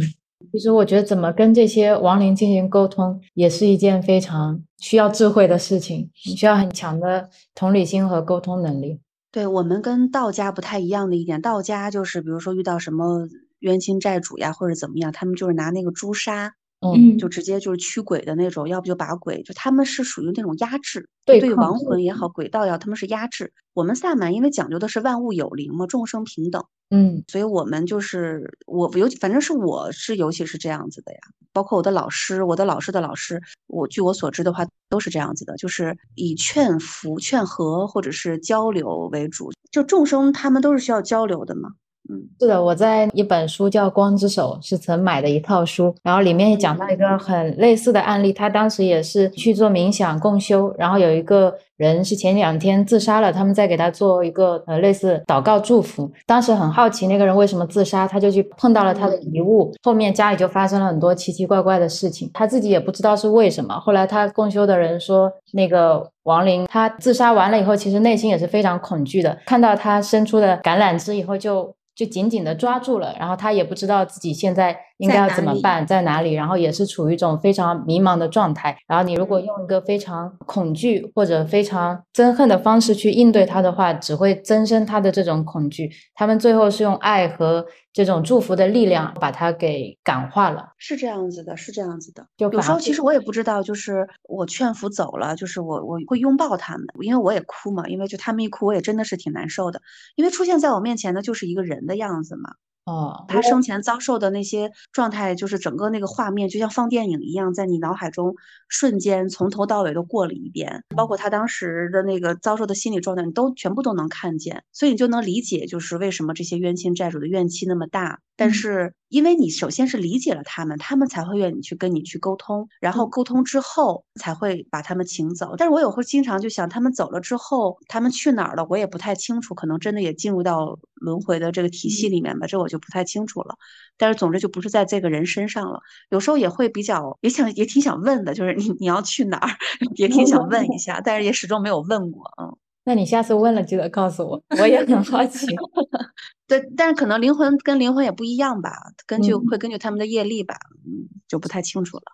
[0.53, 6.11] 其实我觉得怎么跟这些亡灵进行沟通，也是一件非常需要智慧的事情。
[6.15, 9.01] 需要很强的同理心和沟通能力。
[9.33, 13.29] 对我们跟道家不太一样的一点，道家就是比如说遇到什么
[13.59, 16.55] 冤亲债主呀，或者怎么样，他们就是拿那个朱砂。
[16.81, 23.55] 嗯，就直接就是驱鬼的那种，要不就把鬼，就他们是属于那种压制，对对亡魂也好，鬼道也好，他们是压制。
[23.73, 31.19] 我们萨满因为讲究的是万物有灵嘛，众生平等，嗯，所以我们就是我尤反正是我是尤其是这样子的呀。
[31.53, 39.51] 包括我的老师，我的老师的老师，我据我所知的话都是这样子的，就是以劝服、劝和或者是交流为主。
[39.71, 41.71] 就众生他们都是需要交流的嘛。
[42.09, 48.33] 嗯，是的，我在一本书叫《光之手》，是曾买的一套书，然后里面也讲到一个很类似的案例。
[48.33, 56.09] 他当时也是去做冥想共修，然后有一个人是前两天自杀了，他们在给他做一个呃类似祷告祝福。
[56.27, 63.75] 当时很好奇那个人为什么自杀，他就去碰到了他的遗物，后面家里就发生了很多奇奇怪怪的事情，他自己也不知道是为什么。
[63.81, 71.75] 后来他共修的人说，那个亡灵他自杀完了以后，其实内心也是非常恐惧的，看到他伸出的橄榄枝以后就。
[71.97, 78.77] 就紧紧的抓住了，然后他也不知道自己现在应该要怎么办，在哪里，然后也是处于一种非常迷茫的状态。
[78.87, 85.91] 然后你如果用一个非常恐惧或者非常憎恨的方式去应对他的话，只会增生他的这种恐惧。
[86.15, 87.65] 他们最后是用爱和
[87.97, 90.75] 这种祝福的力量把它给感化了。
[90.77, 92.27] 是这样子的，是这样子的。
[92.37, 99.81] 就有时候其实我也不知道，就是我劝服走了，就是我我会拥抱他们，因为我也哭嘛，因为就他们一哭，我也真的是挺难受的，
[100.15, 102.51] 因为出现在我面前的就是一个人的样子嘛。
[102.87, 108.33] 哦，他生前遭受的那些状态，就是整个那个画面，就像放电影一样，在你脑海中
[108.69, 118.21] 瞬间从头到尾都过了一遍，包括他当时的那个遭受的心理状态，你都全部都能看见，所以你就能理解，就是为什么这些冤亲债主的怨气那么大。
[118.37, 125.55] 但是因为你首先是理解了他们，他们才会愿意去跟你去沟通，然后沟通之后才会把他们请走。
[125.57, 133.55] 但是我也会经常就想，他们走了之后，他们去哪儿了，我也不太清楚，可能真的也进入到轮回的这个体系里面吧，这我就不太清楚了。
[133.97, 135.81] 但是总之就不是在这个人身上了。
[136.11, 139.49] 有时候也会比较也想也挺想问的，就是你你要去哪儿，
[139.97, 142.57] 也挺想问一下，但是也始终没有问过，嗯。
[142.87, 145.47] 那你下次问了记得告诉我，我也很好奇。
[146.47, 148.71] 对，但是可能灵魂跟灵魂也不一样吧，
[149.07, 150.55] 根据会根据他们的业力吧，
[150.87, 152.05] 嗯，就不太清楚了。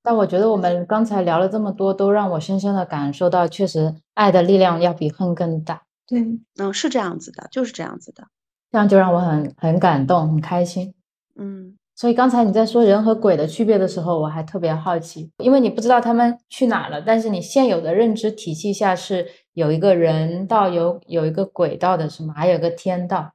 [0.00, 5.82] 但我觉得我们刚才聊了这么多，都让我深深的感受到，确实爱的力量要比恨更大。
[6.06, 6.20] 对，
[6.60, 8.28] 嗯，是这样子的，就是这样子的，
[8.70, 10.94] 这样就让我很很感动，很开心。
[11.34, 22.34] 嗯，所以刚才你在说人和鬼的区别的时候，我还特别好奇，因为你不知道他们去哪了，但是你现有的认知体系下是有一个人道，有有一个鬼道的，是吗？
[22.34, 23.32] 还有个天道。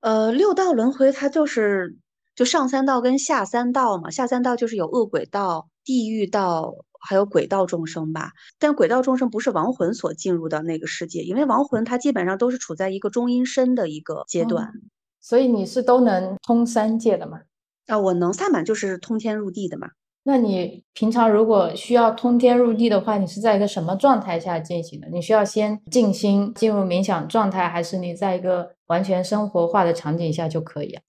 [0.00, 1.96] 呃，六道轮回它就是
[2.34, 8.32] 就上三道跟下三道嘛，下三道就是有恶鬼道、地狱道，还有鬼道众生吧。
[8.58, 14.72] 但鬼道众生不是亡魂所进入的那个世界，因为亡魂它基本上都是处在一个中阴身的一个阶段。
[15.20, 17.40] 所以你是都能通三界的嘛？
[17.86, 19.88] 啊，我能，萨满就是通天入地的嘛。
[20.24, 25.08] 那你平常如果需要通天入地的话，你是在一个什么状态下进行的？
[25.08, 31.02] 你需要先静心进入冥想状态，还是你在一个完全生活化的场景下就可以啊？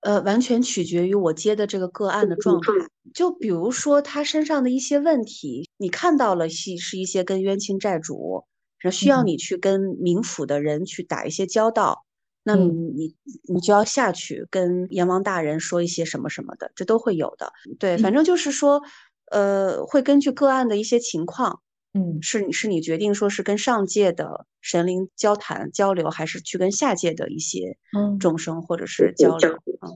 [0.00, 2.72] 呃，完全取决于我接的这个个案的状态。
[3.14, 8.44] 就比如说他身上的一些问题，你看到了是是一些跟冤亲债主，
[8.80, 12.04] 然后需要你去跟冥府的人去打一些交道。
[12.42, 13.14] 那你你
[13.52, 17.52] 你就要下去跟阎王大人说一些什么什么的，这都会有的。
[17.78, 18.82] 对，反正就是说，
[19.30, 21.60] 呃，会根据个案的一些情况，
[21.92, 27.76] 嗯，是你是你决定说是跟上界的神灵交谈交流，还是去跟下界的一些
[28.18, 29.90] 众生或者是交流啊。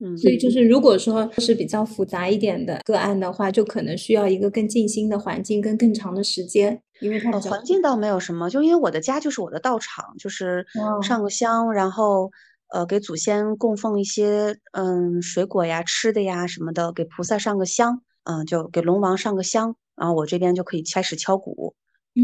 [0.00, 10.66] 嗯，所以就是如果说是比较复杂一点的个案的话，就可能需要一个更静心的环境，跟更长的时间，因为它环境倒没有什么，就因为我的家就是我的道场，就是
[11.02, 12.30] 上个香，然后
[12.72, 21.74] 呃给祖先供奉一些嗯水果呀、吃的呀什么的，给菩萨上个香，嗯就给龙王上个香，然后我这边就可以开始敲鼓，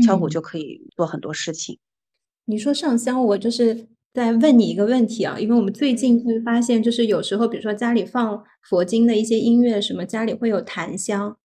[0.07, 1.79] 敲鼓就可以做很多事情。
[2.47, 3.89] 你说上香，我就是。
[4.15, 11.37] 在问你一个问题啊，因为我们最近会发现，就是有时候，比如说家里放佛经的一些音乐，什么家里会有檀香，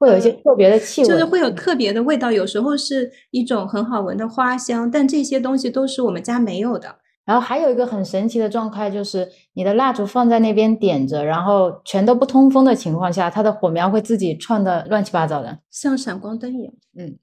[0.00, 2.32] 会有一些特别的气味，就是会有特别的味道。
[2.32, 6.96] 有时候是一种很好闻的花香，但这些东西都是我们家没有的。
[7.26, 16.72] 然后还有一个很神奇的状态，就是你的蜡烛放在那边点着，然后全都不通风的情况下，它的火苗会自己窜的乱七八糟的，像闪光灯一样。
[16.98, 17.18] 嗯。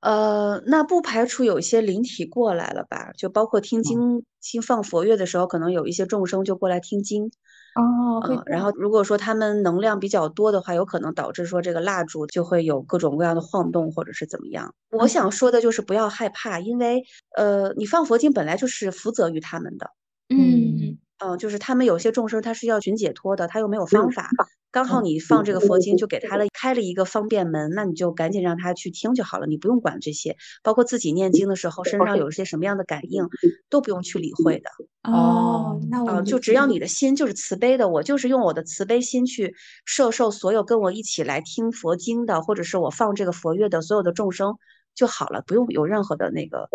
[0.00, 3.12] 呃，那不排除有一些灵体过来了吧？
[3.18, 7.30] 就包括听经、听放佛乐的时候，可能有一些众生就过来听经。
[7.76, 14.74] 哦，嗯，然后如果说他们能量比较多的话，有可能导致说这个蜡烛就会有各种各样的晃动，或者是怎么样。
[14.90, 17.02] 我想说的就是不要害怕，因为
[17.36, 19.90] 呃，你放佛经本来就是福泽于他们的。
[20.28, 20.98] 嗯。
[21.22, 24.30] 嗯，就是他们有些众生他是要寻解脱的，他又没有方法，
[24.70, 33.26] 刚好你放这个佛经就给他了开了一个方便门，那你就赶紧让他去听就好了，你不用管这些，包括自己念经的时候身上有一些什么样的感应，
[33.70, 34.70] 都不用去理会的。
[35.04, 36.86] 哦，那我就只要你的。
[36.90, 39.54] 心就是慈悲的，我就是用我的慈悲心去
[39.84, 44.56] 摄受所有跟我一起来听佛经的，或者是我放这个佛乐的所有的众生
[44.92, 46.68] 就好了，不用有任何的那个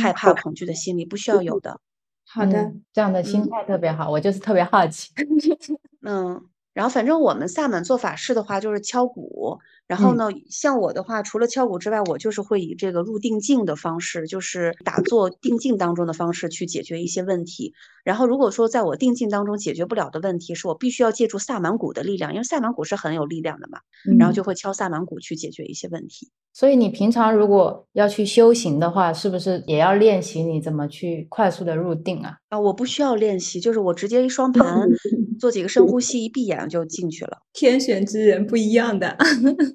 [0.00, 1.18] 害怕恐惧的心理，不。
[1.18, 1.78] 需要有的。
[2.24, 5.12] 好的，这样的心态特别好，我就是特别好奇。
[6.06, 6.40] 嗯，
[6.78, 9.58] 然后反正我们萨满做法事的话，就是敲鼓。
[9.88, 17.72] 然后呢，像我的话，除了敲鼓之外，我就是会以这个入定境的方式，就是打坐定境当中的方式去解决一些问题。
[18.04, 23.80] 然后如果说在我定境当中解决不了的问题，是我必须要借助萨满鼓的力量，因为萨满鼓是很有力量的嘛。
[24.18, 26.30] 然后就会敲萨满鼓去解决一些问题。
[26.52, 32.36] 所以你平常如果要去修行的话，是不是也要练习你怎么去快速的入定啊？
[32.48, 34.88] 啊，我不需要练习，就是我直接一双盘，
[35.38, 37.38] 做几个深呼吸，一闭眼就进去了。
[37.52, 39.16] 天选之人不一样的。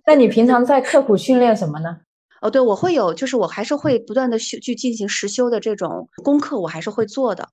[0.06, 1.97] 那你平常在刻苦训练什么呢？
[2.41, 7.47] 哦，对，我会有，就是我还是会不断的去，去进行实修的这种功课，我还是会做的。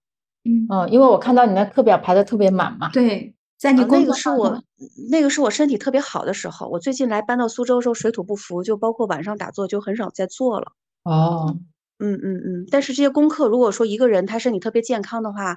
[0.44, 2.90] 嗯，哦，因为我看到你的课表排的特别满嘛。
[2.92, 4.61] 对，在你那个是我
[5.11, 6.68] 那个是我身体特别好的时候。
[6.68, 10.72] 我最近来搬到苏州时候水土不服，就包括晚上打坐就很少再做了。
[11.05, 11.57] 哦，
[12.01, 15.57] 嗯嗯嗯，但是这些功课，如果说一个人他身体特别健康的话。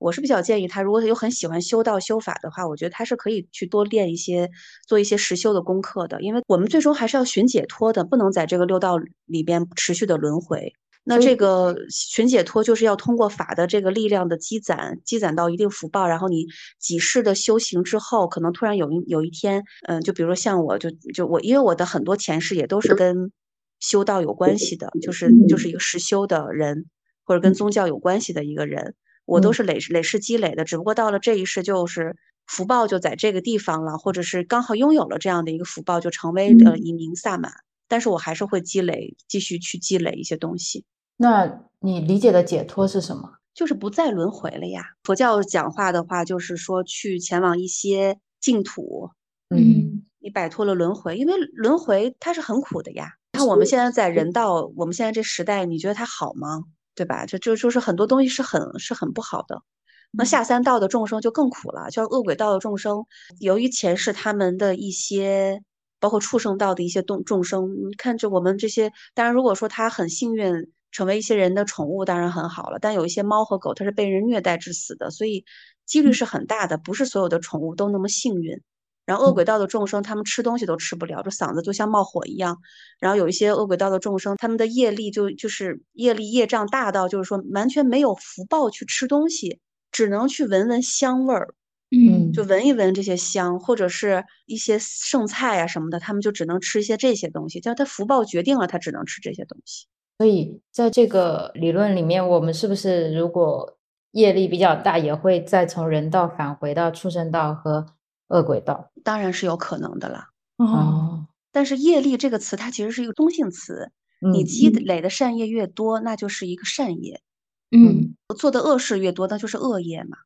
[0.00, 4.50] 我是比较建议他，如果他有很喜欢修道修法的话，我觉得他是可以去多练一些，
[4.88, 6.20] 做一些实修的功课的。
[6.22, 10.72] 因为我们最终还是要寻解脱的，不能在这个六道里边持续的轮回。
[11.02, 16.46] 那这个寻解脱就是要通过法的这个力量的积攒，积攒到一定福报，然后你
[16.78, 23.32] 几世的修行之后，可能突然有一有一天，嗯，就比如说像我，就就我，因为我的很多前世也都是跟
[23.80, 26.86] 修道有关系的，就是就是一个实修的人，
[27.24, 28.94] 或者跟宗教有关系的一个人，
[29.30, 32.16] 我都是累累世积累的，只不过到了这一世就是
[32.46, 37.52] 福报就在这个地方了，或者是刚好拥有了这样的一个福报，就成为了一名萨满。
[37.86, 40.84] 但是我还是会积累，继续去积累一些东西。
[41.16, 43.34] 那你理解的解脱是什么？
[43.54, 44.82] 就是不再轮回了呀。
[45.04, 49.10] 佛教讲话的话，就是说去前往一些净土。
[49.54, 53.14] 嗯，你摆脱了轮回，因为轮回它是很苦的呀。
[53.32, 56.64] 看我们现在在人道，我们现在这时代，你觉得它好吗？
[57.00, 57.24] 对吧？
[57.24, 59.62] 就就就是很多东西是很是很不好的。
[60.10, 63.06] 那下三道的众生就更苦了，就是恶鬼道的众生，
[63.38, 65.62] 由于前世他们的一些。
[66.02, 72.78] 包括畜生道的一些动众生，你看着我们这些，当然如果说他很幸运成为一些人的宠物，当然很好了。
[72.80, 75.44] 但有一些猫和狗，它是被人虐待致死的，所以
[75.84, 78.62] 几率是很大的，不是所有的宠物都那么幸运。
[79.10, 82.56] 然后恶鬼道的众生，他们吃东西都吃不了，这嗓子就像冒火一样。
[83.00, 89.58] 然后有一些恶鬼道的众生，他们的业力就就是业力业障大到，就是说完全没有福报去吃东西，
[89.90, 91.52] 只能去闻闻香味儿。
[91.90, 97.58] 嗯，就闻一闻这些香，或者是一些剩菜啊什么的，他们就只能吃一些这些东西。
[97.58, 99.88] 叫他福报决定了，他只能吃这些东西。
[100.18, 103.76] 所以在这个理论里面，我们是不是如果
[104.12, 107.84] 业力比较大，也会再从人道返回到畜生道和
[108.30, 108.90] 恶鬼道？
[109.04, 110.24] 当然是有可能的了。
[110.56, 113.92] 哦，但是业力这个词，它其实是一个中性词。
[114.32, 117.22] 你积累的善业越多，那就是一个善业。
[117.70, 120.18] 嗯，做的恶事越多，那就是恶业嘛。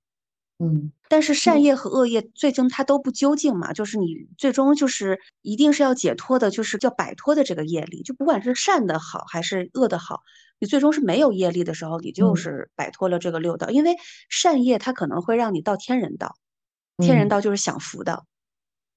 [0.59, 10.23] 嗯，但是善业和恶业最终它都不究竟嘛，就是你最终就是一定是要解脱的，就是叫摆脱的这个业力，就不管是善的好还是恶的好，
[10.59, 13.95] 你最终是没有业力的时候，你就是摆脱了这个六道，因为
[14.29, 16.35] 善业它可能会让你到天人道，
[16.99, 18.25] 天人道就是享福的，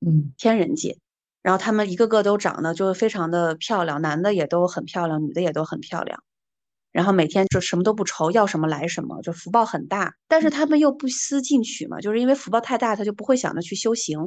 [0.06, 0.98] 嗯，天人界，
[1.42, 6.24] 然后他们一个个都长得就非常的漂亮，男的也都很漂亮，女的也都很漂亮。
[6.92, 10.16] 然后每天就什么都不愁，要什么来什么，就福报很大。
[10.28, 14.18] 但是他们又不思进取嘛，就是因为福报太大，他就不会想着去修行。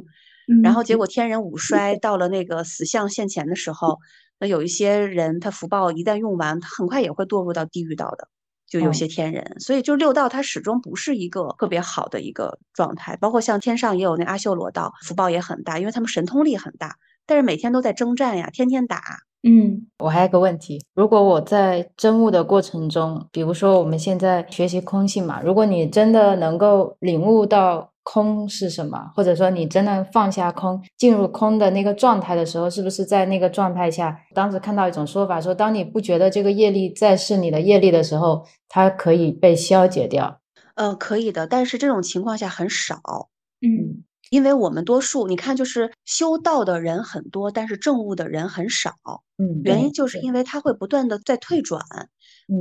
[0.63, 3.99] 然后结果天人五衰到了那个死相现前的时候，
[4.39, 8.27] 那有一些人他福报一旦用完，他很快也会堕入到地狱道的。
[8.71, 13.17] 就有些天人，所以就六道它始终不是一个特别好的一个状态。
[13.17, 16.95] 包括像天上也有那阿修罗道，福报也很大，因为他们神通力很大，
[17.25, 19.01] 但是每天都在征战呀，天天打。
[19.43, 40.39] 嗯，我还有个问题，如果我在真悟的过程中，比如说我们现在学习空性嘛，如果你真的能够领悟到空是什么，或者说你真的放下空，进入空的那个状态的时候，是不是在那个状态下，当时看到一种说法说，当你不觉得这个业力在是你的业力的时候，它可以被消解掉？
[40.75, 43.29] 呃，可以的，但是这种情况下很少。
[43.59, 44.05] 嗯。
[44.29, 48.93] 因为我们多数，你看，就是修道的人很多，但是证悟的人很少。
[49.37, 51.81] 嗯，原因就是因为它会不断的在退转。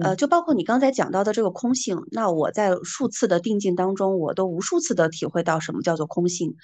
[0.02, 6.56] 呃，就包括你刚才讲到的这个空性，那我在数次的定境当中，我都无数次的体会到什么叫做空性。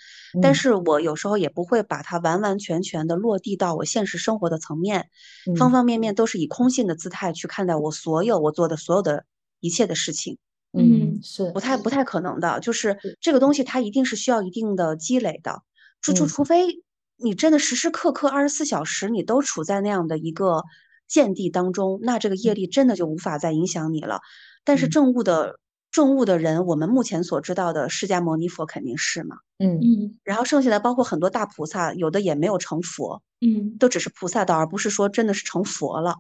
[0.43, 5.09] 但是我有时候也不会把它完完全全的落地到我现实生活的层面，
[5.57, 9.25] 方方面面都是以空性的姿态去看待我所有我做的所有的
[9.61, 10.39] 一切的事情。
[10.73, 12.05] 嗯，是不太不太。
[12.05, 15.63] 可能的，就是这个东西它一定是需要一定的积累的，
[16.03, 16.45] 除除除。
[16.45, 16.83] 非
[17.17, 20.65] 你真的时时刻刻二十四小时你都处在那样的一个
[21.09, 24.21] 见地当中，那这个业力真的就无法再影响你了。
[24.65, 25.59] 但是正悟的
[25.91, 29.81] 正悟的人，我们目前所知道的释迦牟尼佛肯定是嘛，嗯。
[29.81, 36.17] 嗯，然后剩下的包括很多大菩萨，有的也没有成佛，嗯，都只是菩萨道，而不是说真的是成佛了，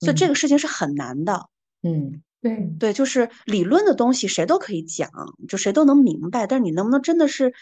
[0.00, 1.46] 所以这个事情是很难的，
[1.82, 2.22] 嗯。
[2.44, 5.10] 对对，就是理论的东西谁都可以讲，
[5.48, 6.46] 就谁都能明白。
[6.46, 7.54] 但是你能不能真的是，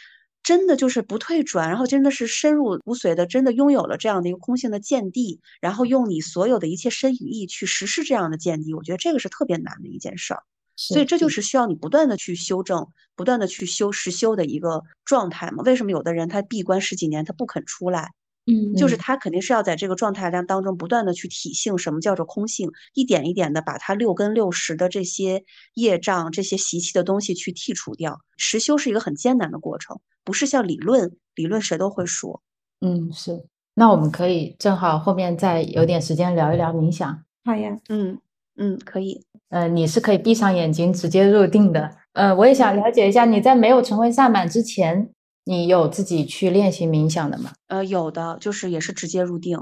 [0.42, 10.42] 真的就是不退转，然后真的是深入骨髓的，真的拥有了这样的一个空性的见地，然后用你所有的一切身与意去实施这样的见地，我觉得这个是特别难的一件事儿。
[10.74, 15.62] 所以这就是需要你不断的去修正，不断的去修实修的一个状态嘛。
[15.62, 18.10] 为什么有的人他闭关十几年他不肯出来？
[18.46, 28.18] 嗯，就是他肯定是要在这个状态量当中不断的去体性，什么叫做空性，一点一点的把他六根六识的这些业障、这些习气的东西去剔除掉。
[28.36, 32.42] 实修是一个很艰难的过程，不是像理论，理论谁都会说。
[32.80, 33.44] 嗯，是。
[33.74, 37.22] 那我们可以正好后面再有点时间聊一聊冥想。
[37.44, 38.18] 好呀，嗯
[38.56, 39.24] 嗯，可以。
[39.50, 41.96] 呃，你是可以闭上眼睛直接入定的。
[42.14, 45.10] 呃，我也想了解一下，你在没有成为萨满之前。
[45.44, 47.52] 你有自己去练习冥想的吗？
[47.66, 49.58] 呃，有的，就是也是直接入定。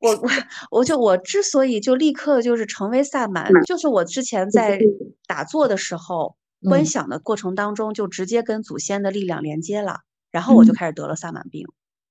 [0.00, 0.30] 我我
[0.70, 4.80] 我就我之所以就立刻就是成为萨满，就是我之前在
[5.26, 6.36] 打坐的时候
[6.68, 10.00] 观嗯想的过程当中，就直接跟祖先的力量连接了，
[10.30, 11.66] 然后我就嗯开始得了萨满病。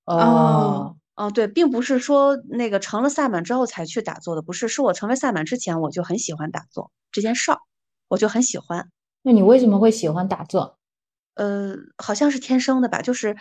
[0.05, 7.57] 哦，哦，对，并不是说那个成了萨满之后才去打坐的，不是，是我成为萨满之前我就很喜欢打坐这件事儿，
[8.07, 8.89] 我就很喜欢。
[9.21, 10.77] 那你为什么会喜欢打坐？
[11.35, 13.35] 呃，好像是天生的吧，就是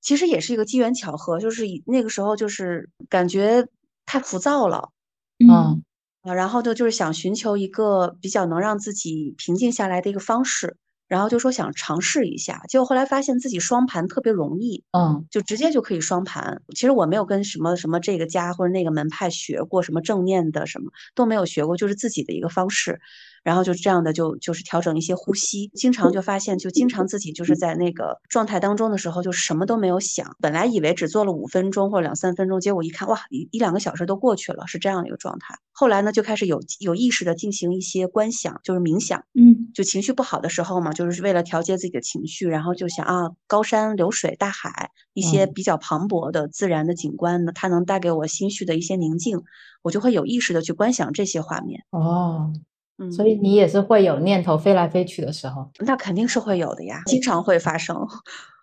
[0.00, 3.66] 其实也是一个机缘巧合，就是以那个时候就是感觉
[4.06, 4.90] 太浮躁了。
[5.38, 5.82] 嗯
[6.22, 10.76] 啊，然后就就是想寻求一个比较能让自己平静下来的一个方式，
[11.08, 16.60] 然后就说想尝试一下，结果后来发现自己双盘特别容易，嗯就直接就可以双盘。
[16.74, 23.00] 其实我没有跟什么什么这个家或者那个门派学过什么正念的什么都没有学过，就是自己的一个方式。
[23.42, 35.54] 然后就这样的就就是调整一些呼吸，经常就发现就经常自己就是在那个状态当中的时候就什么都没有想，本来以为只做了五分钟或者两三分钟，结果一看哇一一两个小时都过去了，是这样的一个状态。
[35.72, 39.24] 后来呢就开始有有意识的进行一些观想，就是冥想。
[39.34, 49.40] 嗯就情绪不好的时候嘛，就是为了调节自己的情绪，然后就想啊，高山流水、大海一些嗯比较磅礴的自然的景观呢，它能带给我心绪的一些宁静，
[49.82, 51.84] 我就会有意识的去观想这些画面。
[51.90, 52.52] 哦，
[53.00, 57.96] 嗯，所以你也是会有念头飞来飞去的时候，那肯定是会有的呀，经常会发生。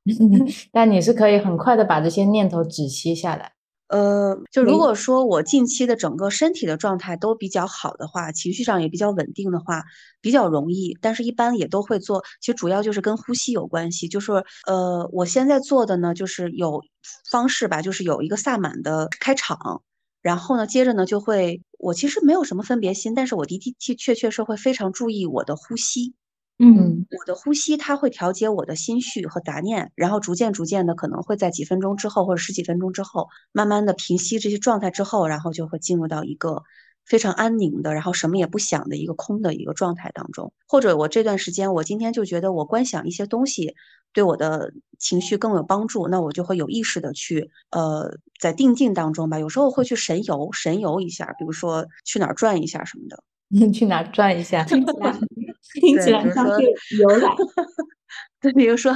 [0.72, 3.52] 但你是可以很快的把这些念头止息下来。
[3.90, 9.84] 呃，就如果说我近期的整个身体的状态都比较好的话，情绪上也比较稳定的话，
[10.22, 10.98] 比较容易。
[11.02, 12.22] 但是，一般也都会做。
[12.42, 14.10] 其实主要就是跟呼吸有关系。
[14.10, 14.34] 就是
[14.68, 16.82] 呃，我现在做的呢，就是有
[17.32, 19.82] 方式吧，就是有一个萨满的开场，
[20.22, 26.16] 然后呢，接着呢就会，我其实没有什么分别心，但是我的的确确确是会非常注意我的呼吸。
[26.60, 36.64] 嗯嗯我的呼吸它会调节我的心绪和杂念，然后逐渐逐渐的可能会在几分钟之后或者十几分钟之后，慢慢的平息这些状态之后，然后就会进入到一个
[37.06, 40.52] 非常安宁的，然后什么也不想的一个空的一个状态当中。
[40.68, 43.76] 或者我这段时间，我今天就觉得我观想一些东西
[44.14, 53.24] 对我的情绪更有帮助，那我就会有意识的去呃在定静当中吧，有时候会去神游神游一下，比如说去哪儿转一下什么的。
[53.72, 54.64] 去哪儿转一下？
[54.66, 55.20] 听起来
[55.74, 56.62] 听起来像是
[57.00, 57.36] 游览。
[58.42, 58.94] 对，比如说，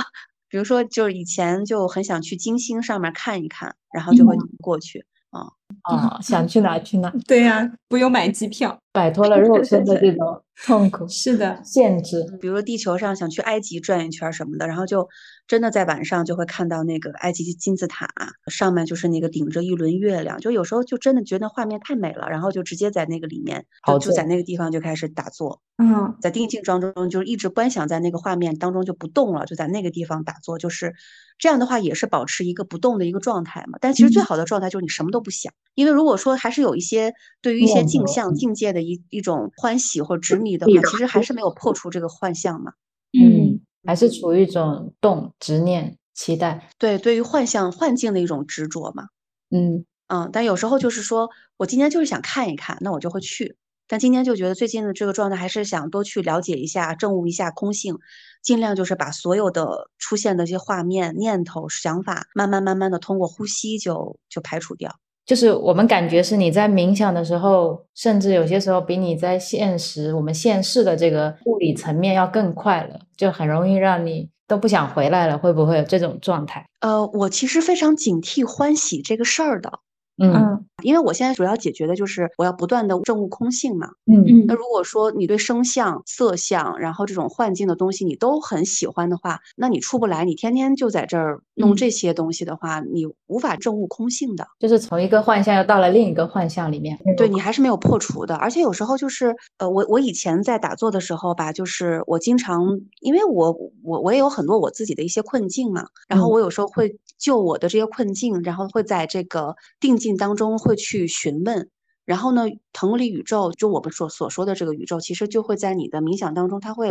[0.50, 5.48] 比如说，就是以前就很想去金星上面看一看，然后就会过去啊。
[5.84, 8.78] 哦， 想去哪去哪， 对呀、不用买机票。
[8.94, 12.26] 摆脱了肉身的这种 痛苦是的，限制。
[12.42, 15.08] 比如说地球上想去埃及转一圈儿什么的，然后就
[15.48, 18.10] 真的在晚上就会看到那个埃及金字塔
[18.48, 30.94] 上面就是那个顶着一轮月亮，就有时候就真的觉得画面太美了，然后就直接在那个里面好就就在那个地方就开始打坐，嗯在定静当中就是一直观想在那个画面当中就不动了，就在那个地方打坐，就是
[31.38, 33.78] 这样的话也是保持一个不动的一个状态嘛。
[33.80, 42.74] 但其实最嗯好的状态就是你什么都不想，因为如果说还是有一些对于一些镜像嗯境界的一一种欢喜或者执迷的话，其实还是没有破除这个幻象嘛。
[43.14, 46.70] 嗯，还是处于一种动、执念、期待。
[46.78, 49.08] 对，对于幻象幻境的一种执着嘛。
[49.50, 53.56] 嗯嗯，但有时候就是说我今天就是想看一看，那我就会去。
[53.88, 57.98] 但今天就觉得最近的这个状态，还是想多去了解一下、证悟一下空性，
[58.42, 64.98] 尽量就是把所有的出现的一些画面、念头、想法，慢慢慢慢的通过呼吸就就排除掉。
[65.26, 75.38] 就是我们感觉是你在冥想的时候，甚至有些时候比你在现实我们现世的这个物理层面要更快了，就很容易让你都不想回来了。
[75.38, 76.66] 会不会有这种状态？
[76.82, 79.72] 呃，我其实非常警惕欢喜这个事儿的，
[80.18, 80.34] 嗯。
[80.34, 80.66] 嗯。
[80.84, 83.90] 因为我现在主要解决的就是我要不断的证悟空性嘛。
[84.12, 84.24] 嗯。
[84.28, 84.46] 嗯。
[84.48, 91.76] 那如果说你对声像、色相，然后这种幻境的东西你都很喜欢的话，那你出不来，你天天就在这儿弄嗯。
[91.76, 94.48] 这些东西的话，你无法证悟空性的。
[94.60, 96.98] 就是从一个幻象又到了另一个幻象里面。
[97.18, 103.52] 对你还是没有破除的，而且有时候就是，呃，我我以前在打坐的时候吧，就是我经常，因为我
[103.84, 106.32] 我我也有很多我自己的一些困境嘛，然后嗯。
[106.32, 111.70] 我有时候会就我的这些困境，然后会在这个定境当中会去询问，
[112.06, 116.90] 然后呢，腾格里宇宙就我们所所说的这个宇宙，其实就会在你的冥想当中，它会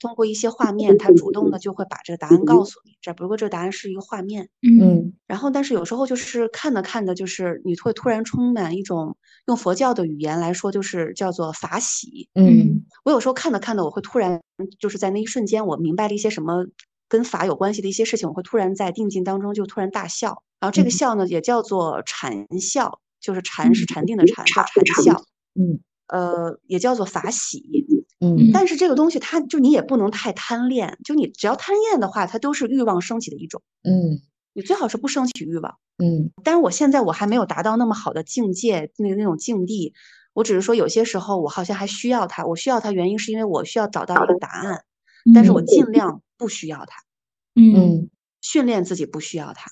[0.00, 4.48] 通过一些画面，它主动的就会把这个答案告诉你，这不过这个答案是一个画面。
[4.62, 12.28] 嗯嗯然后，但是有时候就是看着看着，就是你会突然充满一种用佛教的语言来说，就是叫做法喜。
[12.34, 14.40] 嗯我有时候看着看着，我会突然
[14.78, 16.64] 就是在那一瞬间，我明白了一些什么
[17.08, 20.42] 跟法有关系的一些事情，我会突然在定境当中就突然大笑。
[20.64, 25.22] 然后这个嗯笑呢，也叫做禅笑，就是禅是禅定的禅，叫禅笑。
[25.54, 27.62] 嗯呃，也叫做法喜。
[28.20, 33.60] 嗯但是这个东西，它就你也不能太贪恋，就你只要贪恋的话，它都是欲望升起的一种。
[33.82, 34.22] 嗯
[34.54, 35.76] 你最好是不升起欲望。
[36.02, 39.92] 嗯但是我现在我还没有达到那么好的境界，那个那种境地。
[40.32, 44.84] 我只是说有些时候我好像还需要它，我需要它原因是因为我需要找到一个答案，
[45.34, 47.02] 但是我尽量不需要它，
[47.54, 48.10] 嗯嗯
[48.40, 49.70] 训练自己不需要它。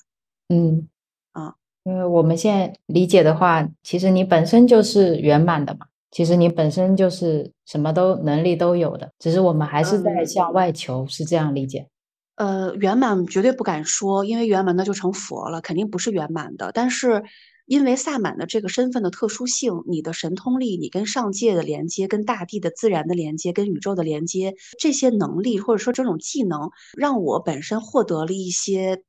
[0.49, 0.87] 嗯
[1.31, 11.87] 啊，因为我们现在理解的话，其实你本身就是圆满的嘛，其实你本身就是什么都能力都有的，只是我们还是在嗯向外求，是这样理解？
[12.35, 16.71] 呃，圆满绝对不敢说，因为圆满那就成佛了，肯定不是圆满的。
[16.73, 17.23] 但是
[17.67, 29.03] 因为萨满的这个身份的特殊性，你的神通力，你跟上界的连接，跟大地的自然的连接，跟宇宙的连接，这些能力或者说这种技能，让我本身获得了一些，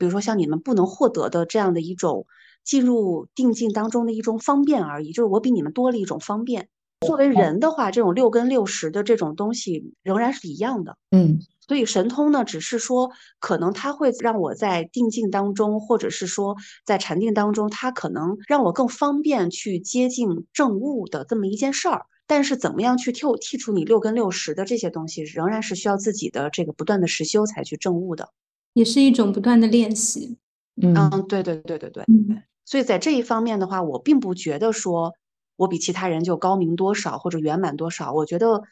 [0.00, 2.26] 比如说像你们不能获得的这样的一种
[2.64, 6.68] 进入定境当中的一种方便而已，就是我比你们多了一种方便。
[7.06, 10.96] 作为人的话，这种六根六识的这种东西仍然是一样的。
[11.10, 11.38] 嗯
[11.68, 22.06] 所以神通呢，只是说可能它会让我在定境当中，或者是说在禅定当中，它可能让我更方便去接近正悟的这么一件事儿。
[22.26, 28.30] 但是怎么样去剔剔除你六根六识的这些东西，仍然是需要自己的这个不断的实修才去证悟的。
[28.74, 30.38] 也是一种不断的练习。
[30.82, 32.04] 嗯嗯，对对对对对。
[32.08, 35.12] 嗯所以在这一方面的话，我并不觉得说
[35.56, 38.62] 我比其他人就高明多少或者圆满多少，我觉得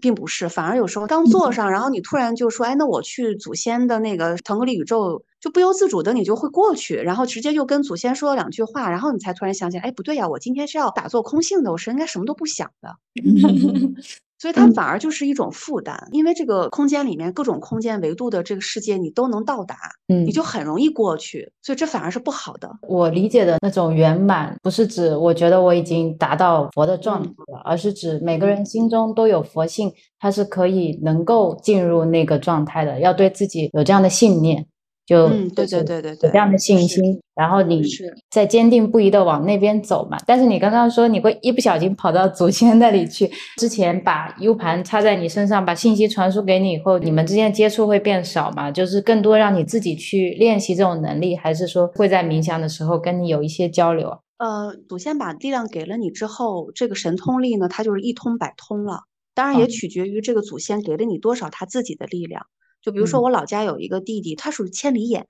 [0.00, 12.96] 并不是，反而有时候刚坐上，然后你突然就说，哎，那我去祖先的那个腾格里宇宙，就不由自主的你就会过去，然后直接就跟祖先说了两句话，然后你才突然想起来，哎，不对呀，我今天是要打坐空性的，我是应该什么都不想的。
[14.40, 19.74] 所以它反而就是一种负担，因为这个空间里面各种空间维度的这个世界你都能到达，
[20.06, 22.70] 嗯你就很容易过去，所以这反而是不好的。
[22.82, 34.64] 我理解的那种圆满，不是指我觉得我已经达到佛的状态了，而是指每个人心中都有佛性，他是可以能够进入那个状态的，要对自己有这样的信念，
[35.08, 40.18] 就嗯，对对对对对，这样的信心，然后你是再坚定不移的往那边走嘛。
[40.26, 48.70] 但是你刚刚说你会一不小心跑到祖先那里去，之前把 U 盘插在你身上，把信息传输给你以后，你们之间的接触会变少嘛？
[48.70, 54.18] 就是更多让你自己去练习这种能力，还是说会在冥想的时候跟你有一些交流啊？
[54.36, 59.04] 呃，祖先把力量给了你之后，这个神通力呢，它就是一通百通了。
[59.34, 62.44] 当然也嗯取决于这个祖先给了你多少他自己的力量。
[62.82, 65.26] 就比如说嗯我老家有一个弟弟，他属于千里眼，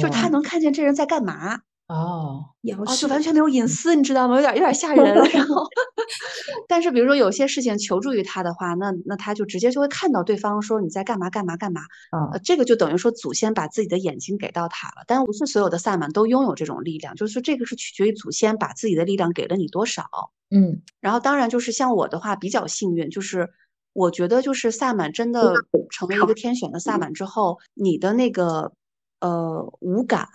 [0.00, 1.56] 就是他哦能看见这人在干嘛，
[1.88, 4.36] 哦，哦，遥视就完全没有隐私，你知道吗？
[4.36, 5.14] 有点有点吓人。
[5.32, 5.64] 然后，
[6.68, 11.82] 但是比如说有些事情求助于他的话，那那他就直接就会看到对方说你在干嘛干嘛干嘛。
[12.10, 20.04] 嗯呃，这个就等于说祖先把自己的眼睛给到他了，但不是所有的萨满都拥有这种力量，就是说这个是取决于祖先把自己的力量给了你多少。
[20.48, 23.48] 嗯然后当然就是像我的话比较幸运，就是
[23.96, 25.54] 我觉得就是萨满真的
[25.90, 28.72] 成为一个天选的萨满之后，你的那个
[29.20, 30.28] 呃五感，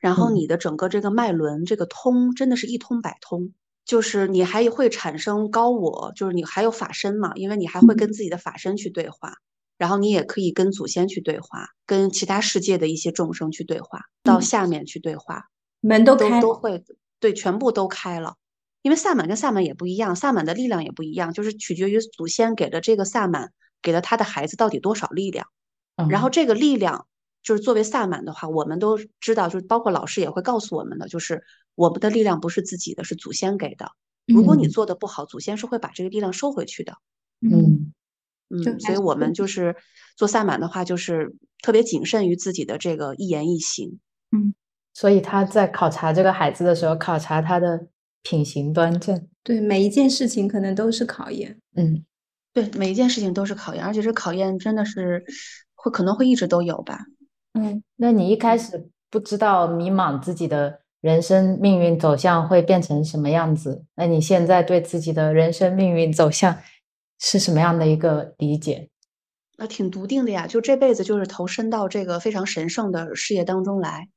[0.00, 3.52] 然后嗯你的整个这个脉轮这个通真的是一通百通。
[3.84, 9.32] 就是你还会产生高我，就是你还有法身嘛，因为你还会跟自己的法身去对话，
[9.78, 15.46] 然后你也可以跟祖先去对话，跟其他世界的一些众生去对话，到嗯下面去对话。
[15.80, 16.84] 门都都开了，都会
[17.18, 18.34] 对，全部都开了。
[18.82, 23.52] 因为萨满跟萨满也不一样，萨满的力量也不一样，就是取决于祖先给了这个萨满，
[23.82, 25.46] 给了他的孩子到底多少力量。
[26.08, 27.06] 然后嗯这个力量，
[27.42, 31.42] 就是作为萨满的话，我们都知道，就是包括老师也会告诉我们的，就是
[31.74, 33.90] 我们的力量不是自己的，是祖先给的。
[34.26, 36.94] 如果你嗯做的不好，祖先是会把这个力量收回去的。
[37.40, 37.92] 嗯
[38.62, 39.76] 就嗯，所以我们就是
[40.16, 43.98] 做萨满的话，就是特别谨慎于自己的这个一言一行。
[44.30, 44.54] 嗯
[44.94, 47.86] 所以他在考察这个孩子的时候，考察他的
[48.28, 49.26] 品行端正。
[49.42, 51.58] 对每一件事情可能都是考验。
[51.74, 52.04] 嗯
[52.52, 55.24] 对，每一件事情都是考验，而且这考验真的是
[55.74, 56.98] 会可能会一直都有吧。
[57.54, 66.58] 嗯，那你一开始不知道迷茫自己的人生命运走向会变成什么样子，那你现在对自己的人生命运走向
[67.18, 68.90] 是什么样的一个理解？
[69.56, 74.08] 那挺笃定的呀，就这辈子就是投身到这个非常神圣的事业当中来，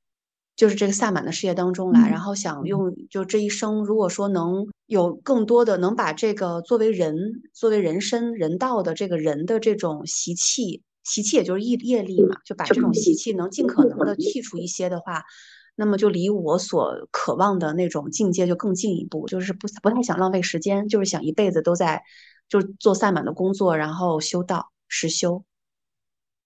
[0.61, 2.21] 就是这个萨满的事业当中来，然嗯。
[2.21, 15.23] 后想用就这一生，如果说能有更多的能把这个作为人、作为人身人道的这个人的这种习气，习气也就是业业力嘛，就把这种习气能尽可能的剔除一些的话，
[15.75, 22.03] 那么就离我所渴望的那种境界就更进一步，就是不不太想浪费时间，就是想一辈子都在
[22.47, 25.43] 就是做萨满的工作，然后修道实修。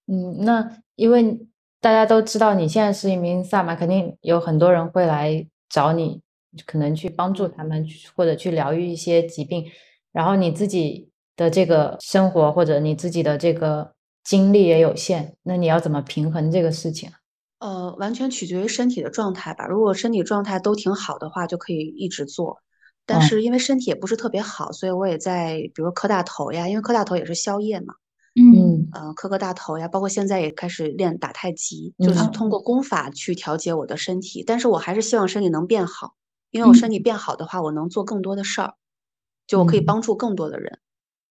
[0.08, 1.46] 嗯，那因为
[1.86, 6.20] 大家都知道你现在是一名萨满，肯定有很多人会来找你，
[6.66, 9.64] 可能去帮助他们，去或者去疗愈一些疾病。
[10.12, 17.14] 然后你自己的这个生活或者你自己的这个精力也有限，那你要怎么平衡这个事情啊？
[17.60, 19.68] 呃，完全取决于身体的状态吧。
[19.68, 22.58] 如果身体状态都挺好的话，就可以一直做。
[23.06, 27.94] 但是因为身体也不是特别好，所以我也在，比如磕大头呀，因为磕大头也是宵夜嘛。
[28.36, 34.44] 嗯呃，磕个大头呀，包括现在也开始练打太极，就是通过功法去调节我的身体。
[34.46, 36.14] 但是我还是希望身体能变好，
[36.52, 38.74] 因为我身体变好的话，我能做更多的事儿，
[39.48, 40.80] 就我可以帮助更多的人。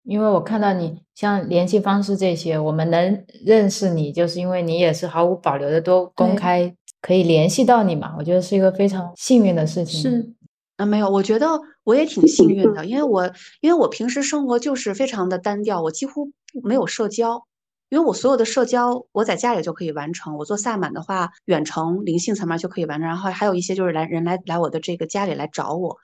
[0.03, 8.15] 因为我看到你像联系方式这些，我们能认识你，就是因为你也是毫无保留的都公开可以联系到你嘛。
[8.19, 10.01] 我觉得是一个非常幸运的事情。
[10.01, 10.33] 是，
[10.79, 11.47] 啊，没有，我觉得
[11.91, 13.29] 我也挺幸运的，因为我
[13.61, 16.31] 因为我平时生活就是非常的单调，我几乎
[16.63, 17.43] 没有社交，
[17.89, 20.37] 因为我所有的社交我在家里就可以完成。
[20.37, 25.97] 我做萨满的话，远程灵性层面就可以完成，然后还有一些就是来人来来我的这个家里来找我。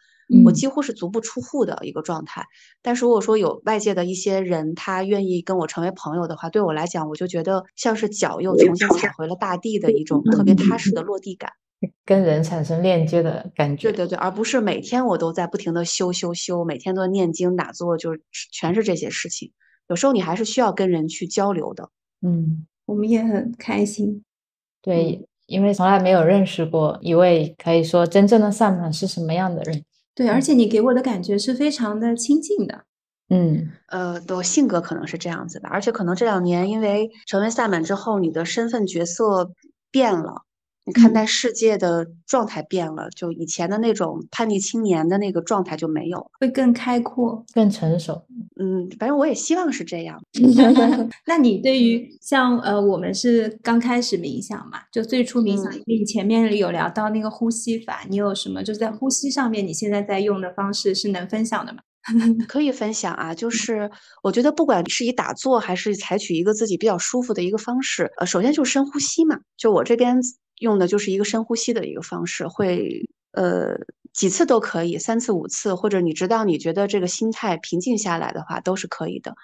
[0.45, 2.45] 我几乎是足不出户的一个状态，
[2.83, 11.53] 但是如果说有外界的一些人，他愿意跟我成为朋友的话，对我来讲，我就觉得像是脚又重新踩回了大地的一种特别踏实的落地感，
[12.05, 13.91] 跟人产生链接的感觉。
[13.93, 18.21] 对对对，而不是每天我都在不停的修修修，每天都在念经打坐，就是
[18.53, 19.53] 全是这些事情。
[19.89, 21.91] 有时候你还是需要跟人去交流的。
[22.23, 24.25] 嗯，我们也很开心。
[24.83, 29.85] 对，因为从来没有认识过一位可以说真正的萨满是什么样的人。
[30.15, 32.85] 对，而且你给我的感觉是非常的亲近的。
[33.29, 39.51] 嗯，呃，我性格可能是这样子的，而且可能这两年因为成为萨满之后，你的身份角色
[39.91, 40.46] 变了，
[40.87, 47.45] 你看待世界的状态变了，就以前的那种叛逆青年的那个状态就没有了，会更开阔。
[47.53, 48.25] 更成熟。
[48.61, 50.23] 嗯，反正我也希望是这样。
[51.27, 61.81] 那你对于像呃，我们是刚开始冥想嘛，就最初冥想，嗯因为你前面有聊到那个呼吸法，你有什么就是在呼吸上面，你现在在用的方式是能分享的吗？
[62.47, 63.91] 可以分享啊，就是
[64.23, 70.17] 我觉得不管是以打坐还是采取一个自己比较舒服的一个方式，呃，首先就是深呼吸嘛，就我这边
[70.59, 73.77] 用的就是一个深呼吸的一个方式，会呃
[74.13, 79.35] 几次都可以，三次五次，或者你直到你觉得这个心态平静下来的话都是可以的。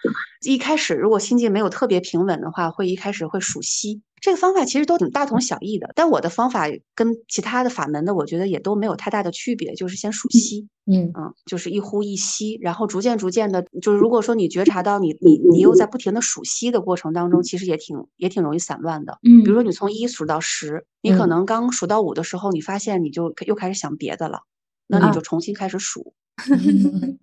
[0.43, 4.01] 一开始如果心境没有特别平稳的话，会一开始会数息。
[4.23, 10.69] 这个方法其实都挺大同小异的，但我的方法跟其他的法门的，我觉得也都没有太大的区别，就是先数息。
[10.87, 19.19] 嗯嗯，就是一呼一吸，然后逐渐逐渐的，就是如果说你觉察到你你你又在不停的数息的过程当中，其实也挺也挺容易散乱的。
[19.29, 24.43] 嗯比如说你从一数到十，你可嗯能刚数到五的时候，你发现你就又开始想别的了，
[24.87, 26.15] 那啊你就重新开始数，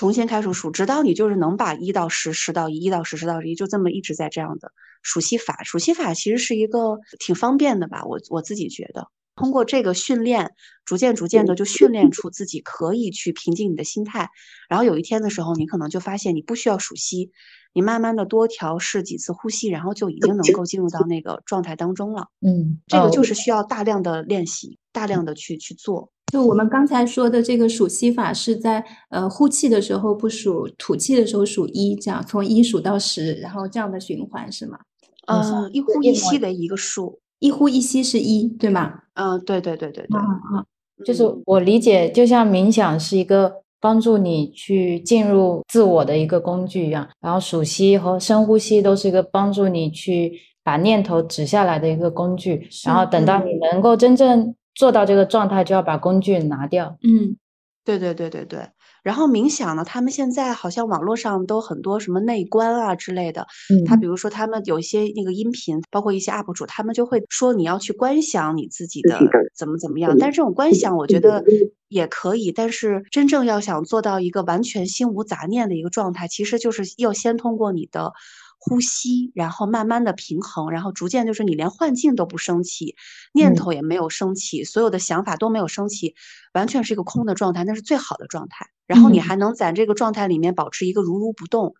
[0.00, 4.72] 重新开始数，直到你就是能把一到十、十到一、一到十、十到一，就这么一直在这样的
[5.02, 5.62] 数息法。
[5.62, 9.08] 数息法其实是一个挺方便的吧，我我自己觉得。
[9.36, 10.52] 通过这个训练，
[10.86, 14.30] 逐渐逐渐的就训练出自己可以去平静你的心态，
[14.70, 17.30] 然后有一天的时候，你可能就发现你不需要数息，
[17.74, 22.28] 你慢慢的多调试几次呼吸，然后就已经能够进入到那个状态当中了。
[22.40, 26.10] 嗯，这个哦就是需要大量的练习，大量的去去做。
[26.30, 34.78] 就我们刚才说的这个数息法，是在呃呼气的时候不数，吐气的时候数一，这样从一数到十，然后这样的循环是吗？
[35.26, 37.20] 嗯、一呼一吸的一个数。
[37.40, 38.92] 一呼一吸是一，对吗？
[39.14, 40.64] 嗯、对对对对对，啊啊，
[41.06, 43.50] 就是嗯我理解，就像冥想是一个
[43.80, 56.96] 帮助你去进入自我的一个工具一样，然后数息和深呼吸都是一个帮助你去把念头止下来的一个工具，然后等到你能够真正做到这个状态，就要把工具拿掉。
[57.02, 57.36] 嗯
[57.84, 58.68] 对对对对对。
[59.02, 69.18] 然后冥想呢，他们现在好像网络上都很多什么内观啊之类的，嗯他比如说他们有一些那个音频，包括一些 UP 主，他们就会说你要去观想你自己的
[69.56, 70.14] 怎么怎么样。
[70.18, 71.42] 但是这种观想，我觉得
[71.88, 78.12] 也可以，但是真正要想做到一个完全心无杂念的一个状态，其实就是要先通过你的
[78.60, 82.94] 呼吸，然后慢慢的平衡，然后逐渐就是你连幻境都不升起，
[83.32, 86.14] 念嗯头也没有升起，所有的想法都没有升起，
[86.52, 88.66] 完全是一个空的状态，那是最好的状态。
[88.86, 91.74] 然后你嗯还能在这个状态里面保持一个如如不动，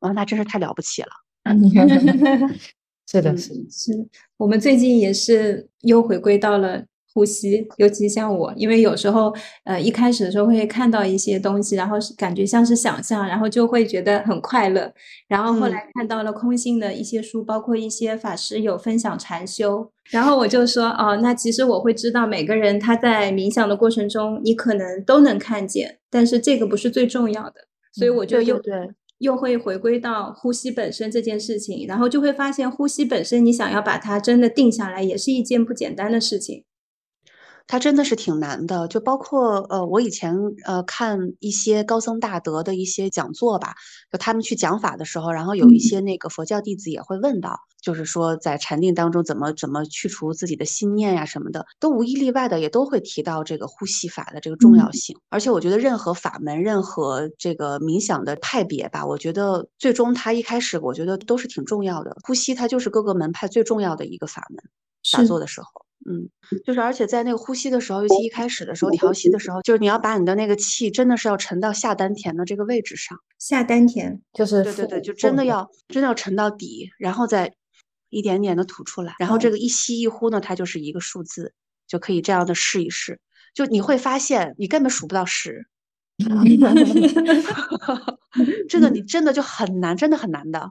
[0.00, 1.08] 哇，那真是太了不起了。
[3.10, 6.84] 是的，嗯是的，是我们最近也是又回归到了
[7.14, 9.34] 呼吸，尤其像我，因为有时候
[9.64, 14.92] 呃一开始的时候会看到一些东西，然后是感觉像是想象，然后就会觉得很快乐。
[15.26, 27.54] 然后后嗯来看到了空性的一些书，包括一些法师有分享禅修，然后我就说哦，那其实我会知道每个人他在冥想的过程中，你可能都能看见，但是这个不是最重要的，
[27.92, 36.64] 所以我就又对，又会回归到呼吸本身这件事情，然后就会发现呼吸本身，你想要把它真的定下来，也是一件不简单的事情。
[37.70, 43.74] 它真的是挺难的，就包括呃，我以前呃看一些高僧大德的一些讲座吧，
[44.10, 55.14] 就他们去讲法的时候，然后有一些那个佛教弟子也会问到，就是说在禅定当中怎么怎么去除自己的心念呀什么的，都无一例外的也都会提到这个呼吸法的这个重要性。
[55.28, 64.64] 而且我觉得任何法门、任何这个冥想的派别吧，我觉得最终它一开始我觉得都是挺重要的，呼吸它就是各个门派最重要的一个法门，
[65.12, 65.68] 打坐的时候。
[66.08, 66.28] 嗯，
[66.64, 73.18] 就是而且在那个呼吸的时候，尤其一开始的时候调息的时候，就是你要把你的那个气真的是要沉到下丹田的这个位置上。
[73.38, 77.52] 下丹田就是对对对，就真的要真的要沉到底，然后再
[78.08, 81.52] 一点点的吐出来，然后这个一吸一呼呢，它就是一个数字，
[81.86, 83.20] 就可以这样的试一试。
[83.54, 85.66] 就你会发现你根本数不到十
[88.68, 90.70] 这个你真的就很难，真的很难的。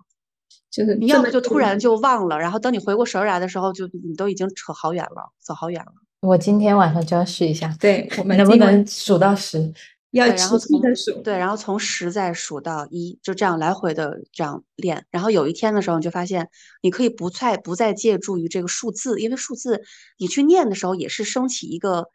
[0.70, 5.92] 就是你要么就突然就忘了，然后等你回过神来的时候，就你都已经扯好远了，走好远了。
[6.22, 9.74] 我今天晚上就要试一下，对我们能不能数到十？
[10.12, 15.06] 要然后从的数，对，然后从十再数到一，就这样来回的这样练。
[15.12, 16.50] 然后有一天的时候，你就发现
[16.82, 19.84] 你可以不再不再借助于这个数字，因为数字
[20.18, 22.06] 你去念的时候也是升起一个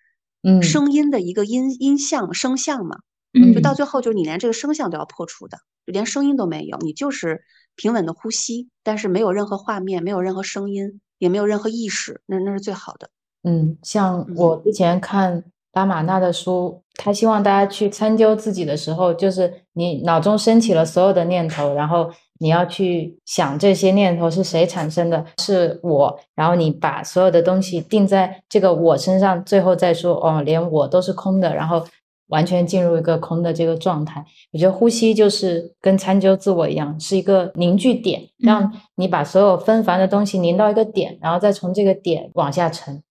[0.43, 2.97] 嗯声音的一个音音像声像嘛，
[3.39, 7.43] 嗯就到最后就是你连这个声像都要破除的，就连声音都没有，你就是
[7.77, 13.09] 平稳的呼吸，但是没有任何画面，没有任何声音，也没有任何意识，那那是最好的。
[13.45, 15.43] 嗯，像我之前看
[15.73, 31.85] 拉玛那的书，他希望大家去参究自己的时候，就是你脑中升起了所有的念头，然后你要去想这些念头是谁产生的，是我，然后你把所有的东西定在这个我身上，最后再说哦，连我都是空的，然后
[32.33, 34.25] 完全进入一个空的这个状态。
[34.53, 43.03] 我觉得呼吸就是跟参究自我一样，是一个凝聚点，让你把所有纷繁的东西凝到一个点，然后再从这个点往下沉。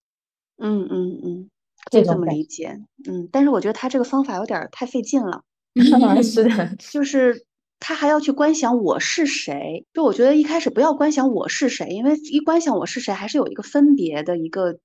[0.57, 1.49] 嗯嗯嗯，
[1.91, 2.79] 可以这么理解。
[3.07, 5.43] 嗯，但是我觉得他这个方法有点儿太费劲了。
[6.21, 7.45] 是的， 就是
[7.79, 9.85] 他还要去观想我是谁。
[9.93, 14.77] 就我觉得一开始不要观想我是谁，因为一观想我是谁，还是有一个分别的一个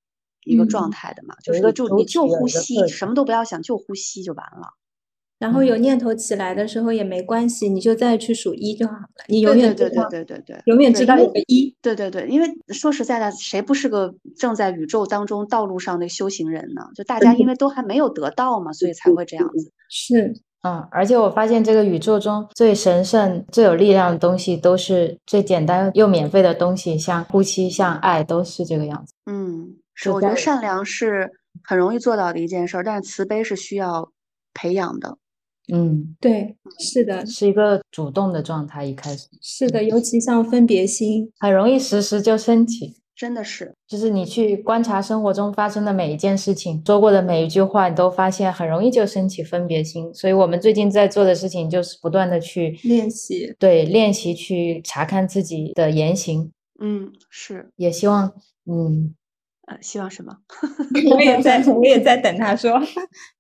[0.47, 1.35] 一个状嗯态的嘛。
[1.45, 4.69] 就有一个是你就你就呼吸，什么都不要想，就呼吸就完了。
[5.39, 9.25] 然后有念头起来的时候也没关系，你就再去数一就好了。
[9.29, 11.77] 你永远对对远知道，对对对对，永远知道对因为有个一。
[11.83, 16.81] 对对对，因为说实在的，谁不是个正在宇宙当中道路上的修行人呢？
[16.95, 19.71] 就大家因为都还没有得到嘛， 所以才会这样子。
[19.91, 29.13] 是，嗯，而且我发现这个宇宙中最神圣、最有力量的东西，都是最简单又免费的东西，像呼吸、像爱，都是这个样子。
[29.31, 31.29] 嗯，是，我觉得善良是
[31.65, 34.13] 很容易做到的一件事儿，但是慈悲是需要
[34.55, 35.19] 培养的。
[35.73, 42.99] 嗯，对，是的，是一个主动的状态，一开始是的，尤其像分别心，很容易时时就升起。
[43.17, 50.13] 真的是，就是你去观察生活中发生的每一件事情，说过的每一句话，你都发现很容易就升起分别心。
[50.13, 53.57] 所以我们最近在做的事情，就是不断的去练习。
[53.59, 58.31] 对练习去查看自己的言行，嗯，是，也希望
[58.67, 59.15] 嗯，
[59.67, 60.37] 呃，希望什么？
[61.13, 62.81] 我也在，我也在等他说。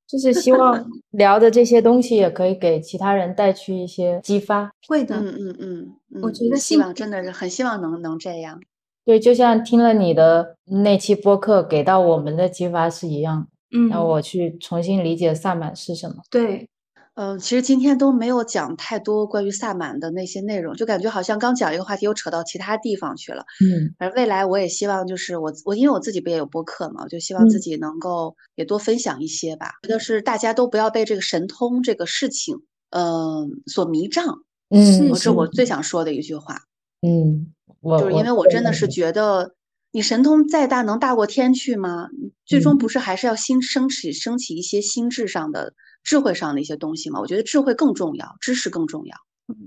[0.06, 4.70] 就是希望聊的这些东西也可以给其他人带去一些激发。
[4.86, 8.60] 会的，嗯嗯嗯嗯，我觉得希望真的是很希望能能这样。
[9.04, 13.40] 对，就像听了你的那期播客给到我们的激发是一样
[13.72, 16.16] 的，嗯，让我去重新理解萨满是什么。
[16.30, 16.68] 对，
[17.16, 23.42] 嗯，其实今天都没有讲太多关于萨满的那些内容，就感觉好像刚讲一个话题又扯到其他地方去了。
[23.64, 29.70] 嗯而未来我也希望就是我我因为我自己不也有播客嘛，我就希望自嗯己能够也多分享一些吧。
[29.82, 32.54] 觉得是大家都不要被这个神通这个事情，
[32.90, 34.42] 嗯、所迷障。
[34.68, 36.58] 嗯我这我最想说的一句话，
[37.00, 39.54] 嗯，我就是因为我真的是觉得，
[39.96, 42.10] 你神通再大，能大过天去吗？
[42.44, 45.72] 最终嗯不是还是要心升起升起一些心智上的、
[46.04, 47.18] 智慧上的一些东西吗？
[47.18, 49.16] 我觉得智慧更重要，知识更重要。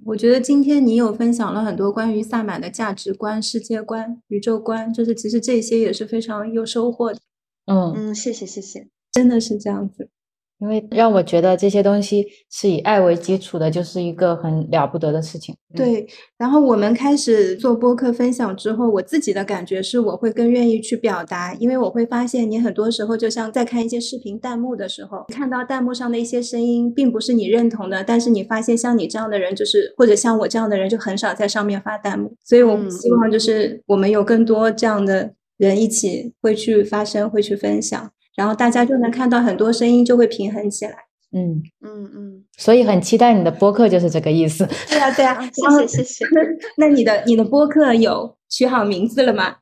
[0.05, 7.19] 我觉得今天你有分享了很多关于萨满的价值观、世界观、宇宙观，就是其实这些也是非常有收获的，
[7.65, 8.87] 嗯，嗯，谢谢谢谢。
[9.11, 10.11] 真的是这样子。
[10.59, 15.55] 因为让我觉得这些东西是以爱为基础的，就是一个很了不得的事情。
[15.73, 16.07] 嗯，对，
[16.37, 38.11] 然后我们开始做播客分享之后，我自己的感觉是我会更愿意去表达，因为我会发现你很多时候就像在看一些视频弹幕的时候，看到弹幕上的一些声音并不是你认同的，但是你发现像你这样的人，就是或者像我这样的人，就很少在上面发弹幕，所以我嗯希望就是我们有更多这样的人一起会去发声，会去分享。
[38.39, 40.95] 然后大家就能看到很多声音就会平衡起来。
[41.33, 44.65] 嗯，嗯嗯，所以很期待你的播客，就是这个意思。
[44.87, 46.25] 对啊，对啊，谢谢谢谢。
[46.79, 49.57] 那你的你的播客有取好名字了吗？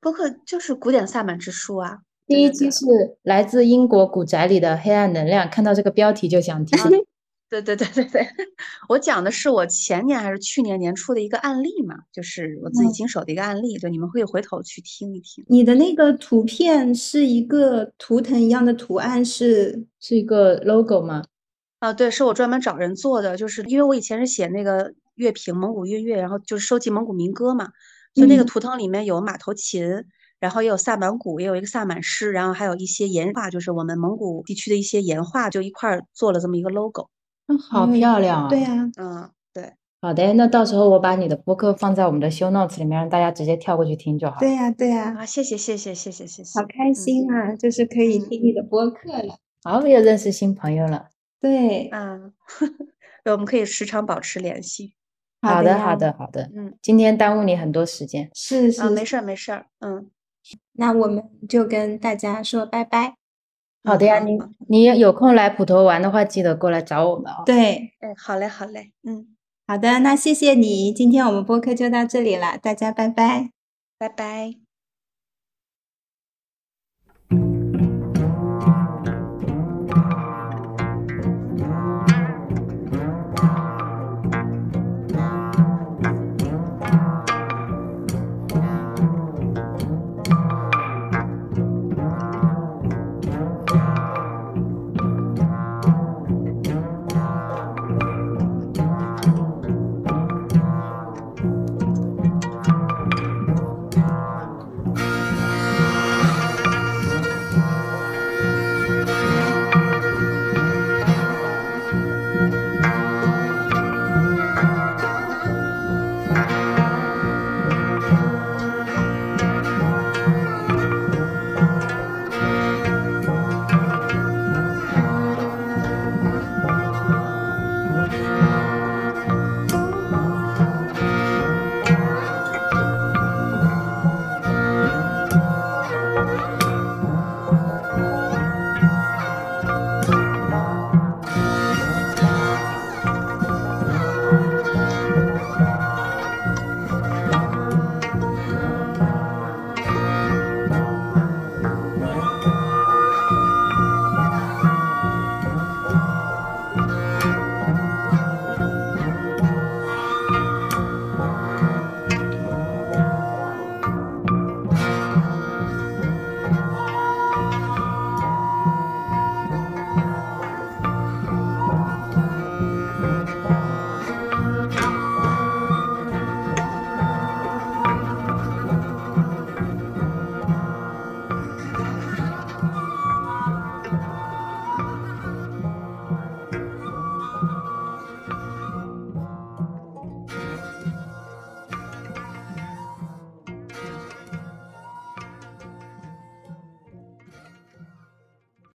[0.00, 1.98] 播客就是古典萨满之书啊。
[2.26, 2.86] 第一期是
[3.22, 6.78] 来自英国古宅里的黑暗能量，看到这个标题就想听。
[7.60, 8.26] 对对对对对，
[8.88, 15.44] 我讲的是我前年还是去年年初的一个案例嘛，就是我自己经手的一个案例，就你们可以回头去听一听。
[15.48, 21.22] 你的那个图片是一个图腾一样的图案，是是一个 logo 吗？
[21.80, 27.68] 啊，对，是我专门找人做的，就是因为我以前是写那个乐评蒙古音乐，然后就是收集蒙古民歌嘛，
[28.14, 30.04] 所以那个图腾里面有马头琴，
[30.40, 37.10] 然后也有萨满鼓，也有一个萨满诗，然后还有一些岩画，就是我们蒙古地区的一些岩画，就一块儿做了这么一个 logo。
[37.70, 38.48] 好漂亮啊！
[38.48, 44.38] 对呀，嗯，对，好的，那到时候我把你的播客放在我们的 show notes 里面，让大家直接跳过去听就好。
[44.40, 49.36] 对呀，对呀，啊，谢谢，谢谢，谢谢，谢谢，好开心啊，就是可以听你的播客了。
[49.64, 51.08] 好，又认识新朋友了。
[51.40, 52.32] 对，嗯，
[53.24, 54.94] 对， 我们可以时常保持联系。
[55.40, 56.50] 好的，好的，好的。
[56.54, 58.30] 嗯，今天耽误你很多时间。
[58.34, 59.66] 是是，没事儿，没事儿。
[59.80, 60.08] 嗯，
[60.74, 63.21] 那我们就跟大家说拜拜。
[63.84, 64.38] 好的呀，你
[64.68, 67.42] 你有空来普陀玩的话，记得过来找我们哦。
[67.44, 69.26] 对，嗯，好嘞，好嘞，嗯，
[69.66, 73.50] 好的，那谢谢你，今天我们播客就到这里了，大家拜拜，
[73.98, 74.61] 拜拜。